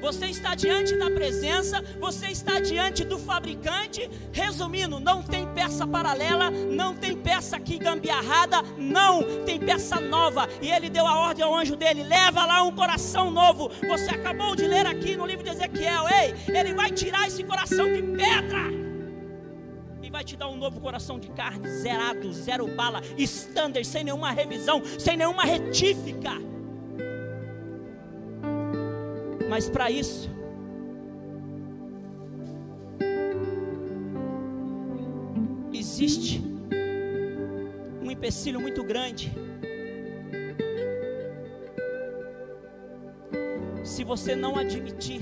Você 0.00 0.26
está 0.26 0.54
diante 0.54 0.96
da 0.96 1.10
presença, 1.10 1.82
você 1.98 2.26
está 2.26 2.60
diante 2.60 3.04
do 3.04 3.18
fabricante. 3.18 4.08
Resumindo, 4.32 5.00
não 5.00 5.22
tem 5.22 5.46
peça 5.54 5.86
paralela, 5.86 6.50
não 6.50 6.94
tem 6.94 7.16
peça 7.16 7.56
aqui 7.56 7.78
gambiarrada, 7.78 8.62
não, 8.76 9.44
tem 9.44 9.58
peça 9.58 10.00
nova. 10.00 10.48
E 10.60 10.70
ele 10.70 10.88
deu 10.90 11.06
a 11.06 11.18
ordem 11.18 11.44
ao 11.44 11.54
anjo 11.54 11.76
dele: 11.76 12.02
leva 12.02 12.44
lá 12.44 12.62
um 12.62 12.74
coração 12.74 13.30
novo. 13.30 13.70
Você 13.88 14.10
acabou 14.10 14.54
de 14.54 14.66
ler 14.66 14.86
aqui 14.86 15.16
no 15.16 15.26
livro 15.26 15.44
de 15.44 15.50
Ezequiel: 15.50 16.04
ei, 16.08 16.34
ele 16.54 16.74
vai 16.74 16.90
tirar 16.90 17.26
esse 17.26 17.42
coração 17.42 17.92
de 17.92 18.02
pedra 18.02 18.86
e 20.02 20.10
vai 20.10 20.22
te 20.22 20.36
dar 20.36 20.48
um 20.48 20.56
novo 20.56 20.80
coração 20.80 21.18
de 21.18 21.28
carne, 21.30 21.68
zerado, 21.68 22.32
zero 22.32 22.68
bala, 22.68 23.02
standard, 23.18 23.84
sem 23.84 24.04
nenhuma 24.04 24.30
revisão, 24.30 24.80
sem 24.98 25.16
nenhuma 25.16 25.44
retífica. 25.44 26.55
Mas 29.48 29.68
para 29.68 29.90
isso, 29.90 30.28
existe 35.72 36.42
um 38.02 38.10
empecilho 38.10 38.60
muito 38.60 38.82
grande. 38.82 39.32
Se 43.84 44.02
você 44.04 44.34
não 44.34 44.56
admitir 44.56 45.20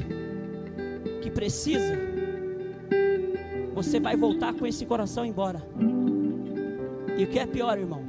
que 1.22 1.30
precisa, 1.30 1.96
você 3.74 4.00
vai 4.00 4.16
voltar 4.16 4.54
com 4.54 4.66
esse 4.66 4.86
coração 4.86 5.24
embora. 5.24 5.62
E 7.16 7.24
o 7.24 7.26
que 7.28 7.38
é 7.38 7.46
pior, 7.46 7.78
irmão? 7.78 8.02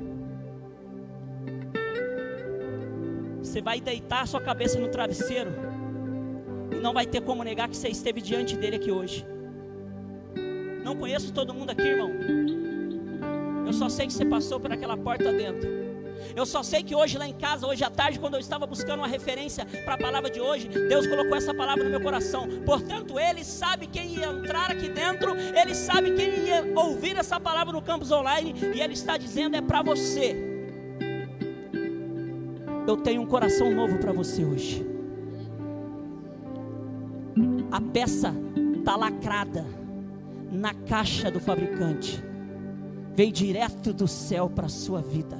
Você 3.44 3.62
vai 3.62 3.80
deitar 3.80 4.28
sua 4.28 4.42
cabeça 4.42 4.80
no 4.80 4.88
travesseiro 4.88 5.65
não 6.86 6.94
vai 6.94 7.08
ter 7.08 7.20
como 7.22 7.44
negar 7.44 7.68
que 7.68 7.76
você 7.76 7.90
esteve 7.90 8.22
diante 8.22 8.56
dele 8.56 8.76
aqui 8.76 8.92
hoje. 8.92 9.26
Não 10.84 10.96
conheço 10.96 11.34
todo 11.34 11.52
mundo 11.52 11.72
aqui, 11.72 11.82
irmão. 11.82 12.12
Eu 13.66 13.74
só 13.74 13.90
sei 13.90 14.06
que 14.06 14.14
você 14.14 14.24
passou 14.24 14.60
por 14.60 14.72
aquela 14.72 14.96
porta 14.96 15.34
dentro. 15.34 15.68
Eu 16.36 16.46
só 16.46 16.62
sei 16.62 16.84
que 16.84 16.94
hoje 16.94 17.18
lá 17.18 17.28
em 17.28 17.34
casa, 17.34 17.66
hoje 17.66 17.84
à 17.84 17.90
tarde, 17.90 18.20
quando 18.20 18.36
eu 18.36 18.40
estava 18.40 18.68
buscando 18.68 19.00
uma 19.00 19.08
referência 19.08 19.66
para 19.84 19.96
a 19.96 19.98
palavra 19.98 20.30
de 20.30 20.40
hoje, 20.40 20.68
Deus 20.68 21.08
colocou 21.08 21.36
essa 21.36 21.56
palavra 21.56 21.84
no 21.84 21.90
meu 21.90 22.02
coração. 22.02 22.48
Portanto, 22.64 23.18
Ele 23.20 23.44
sabe 23.44 23.88
quem 23.88 24.18
ia 24.18 24.28
entrar 24.28 24.70
aqui 24.70 24.88
dentro, 24.88 25.36
Ele 25.36 25.74
sabe 25.74 26.12
quem 26.12 26.46
ia 26.46 26.72
ouvir 26.76 27.18
essa 27.18 27.40
palavra 27.40 27.74
no 27.74 27.82
campus 27.82 28.12
online, 28.12 28.54
e 28.76 28.80
Ele 28.80 28.94
está 28.94 29.18
dizendo: 29.18 29.56
é 29.56 29.62
para 29.62 29.82
você. 29.82 30.36
Eu 32.88 32.96
tenho 32.98 33.24
um 33.24 33.26
coração 33.26 33.74
novo 33.74 33.98
para 33.98 34.14
você 34.14 34.46
hoje 34.46 34.95
a 37.72 37.82
peça 37.82 38.34
está 38.78 38.96
lacrada 38.96 39.66
na 40.52 40.74
caixa 40.74 41.32
do 41.32 41.40
fabricante. 41.40 42.24
Veio 43.16 43.32
direto 43.32 43.94
do 43.94 44.08
céu 44.08 44.50
para 44.50 44.68
a 44.68 44.70
sua 44.70 45.02
vida. 45.02 45.38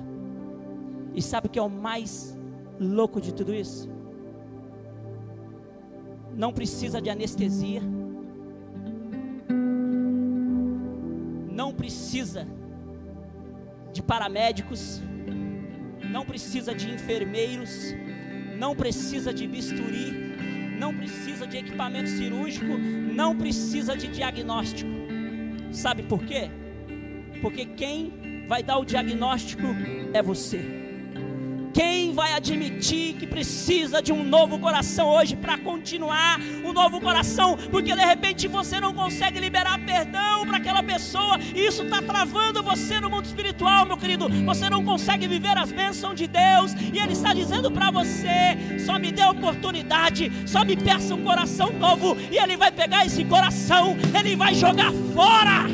E 1.14 1.22
sabe 1.22 1.48
o 1.48 1.50
que 1.50 1.60
é 1.60 1.62
o 1.62 1.70
mais 1.70 2.38
louco 2.80 3.22
de 3.22 3.34
tudo 3.34 3.54
isso? 3.54 3.90
Não 6.36 6.52
precisa 6.52 7.02
de 7.02 7.10
anestesia. 7.10 7.82
Não 11.52 11.74
precisa 11.74 12.48
de 13.94 14.02
paramédicos. 14.02 15.02
Não 16.12 16.26
precisa 16.26 16.74
de 16.74 16.90
enfermeiros. 16.90 17.94
Não 18.58 18.76
precisa 18.76 19.34
de 19.34 19.48
bisturi 19.48 20.25
não 20.78 20.94
precisa 20.94 21.48
de 21.48 21.58
equipamento 21.58 22.10
cirúrgico, 22.10 22.78
não 22.78 23.36
precisa 23.36 23.96
de 23.96 24.08
diagnóstico. 24.08 24.90
Sabe 25.72 26.04
por 26.04 26.24
quê? 26.24 26.50
Porque 27.42 27.66
quem 27.66 28.46
vai 28.48 28.62
dar 28.62 28.78
o 28.78 28.86
diagnóstico 28.86 29.64
é 30.14 30.22
você. 30.22 30.85
Quem 31.76 32.14
vai 32.14 32.32
admitir 32.32 33.16
que 33.16 33.28
precisa 33.28 34.02
de 34.02 34.14
um 34.14 34.24
novo 34.24 34.58
coração 34.58 35.10
hoje 35.10 35.36
para 35.36 35.58
continuar 35.58 36.40
um 36.64 36.72
novo 36.72 37.02
coração? 37.02 37.58
Porque 37.70 37.94
de 37.94 38.00
repente 38.02 38.48
você 38.48 38.80
não 38.80 38.94
consegue 38.94 39.42
liberar 39.42 39.78
perdão 39.80 40.46
para 40.48 40.56
aquela 40.56 40.82
pessoa, 40.82 41.38
e 41.54 41.66
isso 41.66 41.84
está 41.84 42.02
travando 42.02 42.64
você 42.64 43.02
no 43.02 43.10
mundo 43.10 43.26
espiritual, 43.26 43.86
meu 43.86 43.98
querido. 43.98 44.30
Você 44.46 44.70
não 44.70 44.86
consegue 44.86 45.28
viver 45.28 45.58
as 45.58 45.74
bênçãos 45.74 46.16
de 46.16 46.28
Deus, 46.28 46.72
e 46.94 46.98
Ele 46.98 47.12
está 47.12 47.34
dizendo 47.34 47.70
para 47.70 47.92
você: 47.92 48.80
só 48.80 48.98
me 48.98 49.12
dê 49.12 49.26
oportunidade, 49.26 50.32
só 50.46 50.64
me 50.64 50.78
peça 50.78 51.14
um 51.14 51.26
coração 51.26 51.74
novo, 51.74 52.16
e 52.32 52.38
Ele 52.38 52.56
vai 52.56 52.72
pegar 52.72 53.06
esse 53.06 53.26
coração, 53.26 53.98
Ele 54.18 54.34
vai 54.38 54.56
jogar 54.56 54.94
fora. 55.14 55.66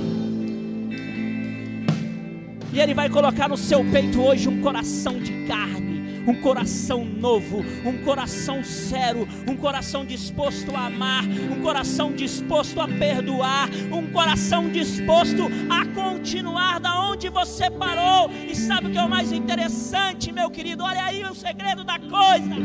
E 2.73 2.79
Ele 2.79 2.95
vai 2.95 3.07
colocar 3.07 3.47
no 3.47 3.55
seu 3.57 3.85
peito 3.85 4.19
hoje 4.19 4.49
um 4.49 4.61
coração 4.61 5.19
de 5.19 5.45
carne 5.45 5.90
um 6.27 6.35
coração 6.35 7.03
novo, 7.03 7.63
um 7.85 8.03
coração 8.03 8.63
sério, 8.63 9.27
um 9.47 9.55
coração 9.55 10.05
disposto 10.05 10.75
a 10.75 10.87
amar, 10.87 11.23
um 11.25 11.61
coração 11.61 12.11
disposto 12.11 12.79
a 12.79 12.87
perdoar, 12.87 13.69
um 13.91 14.07
coração 14.07 14.69
disposto 14.69 15.47
a 15.69 15.85
continuar 15.85 16.79
da 16.79 16.99
onde 16.99 17.29
você 17.29 17.69
parou. 17.69 18.31
E 18.31 18.55
sabe 18.55 18.87
o 18.87 18.91
que 18.91 18.97
é 18.97 19.03
o 19.03 19.09
mais 19.09 19.31
interessante, 19.31 20.31
meu 20.31 20.49
querido? 20.49 20.83
Olha 20.83 21.05
aí 21.05 21.23
o 21.23 21.33
segredo 21.33 21.83
da 21.83 21.99
coisa. 21.99 22.55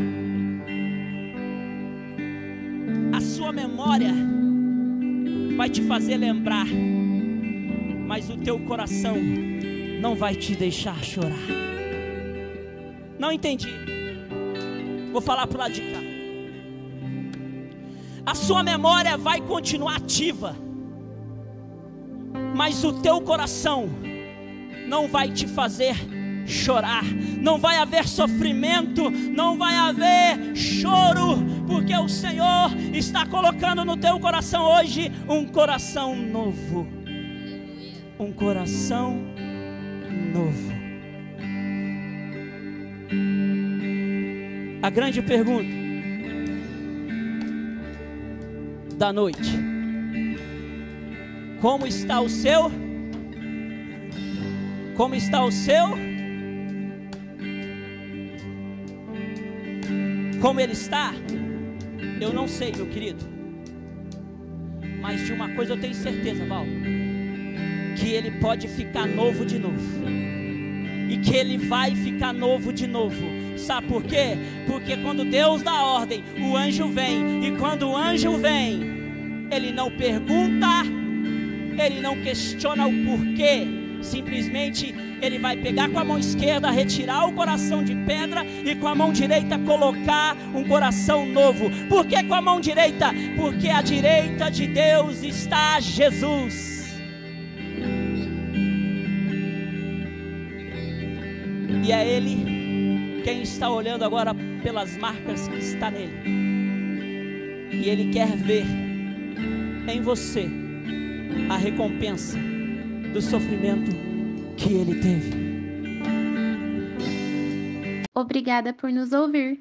A 3.14 3.20
sua 3.20 3.52
memória 3.52 4.12
vai 5.56 5.70
te 5.70 5.82
fazer 5.82 6.16
lembrar, 6.16 6.66
mas 8.06 8.28
o 8.28 8.36
teu 8.36 8.58
coração 8.60 9.16
não 10.00 10.14
vai 10.14 10.34
te 10.34 10.54
deixar 10.54 11.02
chorar. 11.02 11.75
Não 13.18 13.32
entendi. 13.32 13.68
Vou 15.12 15.20
falar 15.20 15.46
para 15.46 15.56
o 15.56 15.60
lado 15.60 15.72
de 15.72 15.80
cá. 15.80 15.98
A 18.26 18.34
sua 18.34 18.62
memória 18.62 19.16
vai 19.16 19.40
continuar 19.40 19.96
ativa, 19.96 20.56
mas 22.54 22.82
o 22.82 22.94
teu 22.94 23.20
coração 23.20 23.88
não 24.88 25.06
vai 25.06 25.30
te 25.30 25.46
fazer 25.46 25.96
chorar, 26.46 27.04
não 27.40 27.58
vai 27.58 27.76
haver 27.76 28.06
sofrimento, 28.06 29.10
não 29.10 29.56
vai 29.56 29.74
haver 29.74 30.56
choro, 30.56 31.38
porque 31.66 31.96
o 31.96 32.08
Senhor 32.08 32.70
está 32.92 33.26
colocando 33.26 33.84
no 33.84 33.96
teu 33.96 34.18
coração 34.20 34.64
hoje 34.64 35.10
um 35.28 35.44
coração 35.46 36.14
novo. 36.16 36.86
Um 38.18 38.32
coração 38.32 39.20
novo. 40.32 40.75
A 44.86 44.90
grande 44.90 45.20
pergunta 45.20 45.68
da 48.96 49.12
noite: 49.12 49.58
Como 51.60 51.88
está 51.88 52.20
o 52.20 52.28
seu? 52.28 52.70
Como 54.96 55.16
está 55.16 55.44
o 55.44 55.50
seu? 55.50 56.06
como 60.40 60.60
ele 60.60 60.74
está, 60.74 61.12
eu 62.20 62.32
não 62.32 62.46
sei, 62.46 62.70
meu 62.70 62.86
querido. 62.86 63.24
Mas 65.00 65.26
de 65.26 65.32
uma 65.32 65.48
coisa 65.56 65.72
eu 65.72 65.80
tenho 65.80 65.94
certeza, 65.94 66.46
Val, 66.46 66.64
que 67.96 68.10
ele 68.10 68.30
pode 68.38 68.68
ficar 68.68 69.08
novo 69.08 69.44
de 69.44 69.58
novo. 69.58 70.06
E 71.10 71.16
que 71.18 71.34
ele 71.34 71.58
vai 71.58 71.96
ficar 71.96 72.32
novo 72.32 72.72
de 72.72 72.86
novo. 72.86 73.35
Sabe 73.56 73.88
por 73.88 74.02
quê? 74.02 74.36
Porque 74.66 74.96
quando 74.98 75.24
Deus 75.24 75.62
dá 75.62 75.82
ordem, 75.82 76.22
o 76.38 76.56
anjo 76.56 76.88
vem. 76.88 77.46
E 77.46 77.56
quando 77.58 77.88
o 77.88 77.96
anjo 77.96 78.36
vem, 78.36 78.96
ele 79.50 79.72
não 79.72 79.90
pergunta, 79.90 80.82
ele 81.78 82.00
não 82.00 82.20
questiona 82.20 82.86
o 82.86 82.92
porquê. 83.04 83.66
Simplesmente 84.02 84.94
ele 85.20 85.38
vai 85.38 85.56
pegar 85.56 85.88
com 85.88 85.98
a 85.98 86.04
mão 86.04 86.18
esquerda, 86.18 86.70
retirar 86.70 87.26
o 87.26 87.32
coração 87.32 87.82
de 87.82 87.94
pedra 87.94 88.44
e 88.44 88.74
com 88.76 88.86
a 88.86 88.94
mão 88.94 89.12
direita 89.12 89.58
colocar 89.58 90.36
um 90.54 90.62
coração 90.64 91.26
novo. 91.26 91.70
Por 91.88 92.06
que 92.06 92.22
com 92.24 92.34
a 92.34 92.42
mão 92.42 92.60
direita? 92.60 93.10
Porque 93.36 93.68
à 93.68 93.80
direita 93.80 94.50
de 94.50 94.66
Deus 94.66 95.22
está 95.22 95.80
Jesus. 95.80 96.76
E 101.82 101.92
é 101.92 102.06
Ele 102.06 102.55
quem 103.26 103.42
está 103.42 103.68
olhando 103.68 104.04
agora 104.04 104.32
pelas 104.62 104.96
marcas 104.98 105.48
que 105.48 105.56
está 105.56 105.90
nele. 105.90 106.12
E 107.72 107.88
Ele 107.88 108.12
quer 108.12 108.28
ver 108.36 108.64
em 109.92 110.00
você 110.00 110.48
a 111.50 111.56
recompensa 111.56 112.38
do 113.12 113.20
sofrimento 113.20 113.90
que 114.56 114.72
ele 114.72 115.00
teve. 115.00 115.32
Obrigada 118.14 118.72
por 118.72 118.92
nos 118.92 119.12
ouvir. 119.12 119.58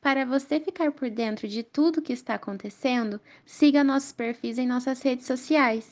Para 0.00 0.24
você 0.24 0.60
ficar 0.60 0.92
por 0.92 1.10
dentro 1.10 1.48
de 1.48 1.64
tudo 1.64 2.00
que 2.00 2.12
está 2.12 2.34
acontecendo, 2.34 3.20
siga 3.44 3.82
nossos 3.82 4.12
perfis 4.12 4.58
em 4.58 4.66
nossas 4.66 5.02
redes 5.02 5.26
sociais. 5.26 5.90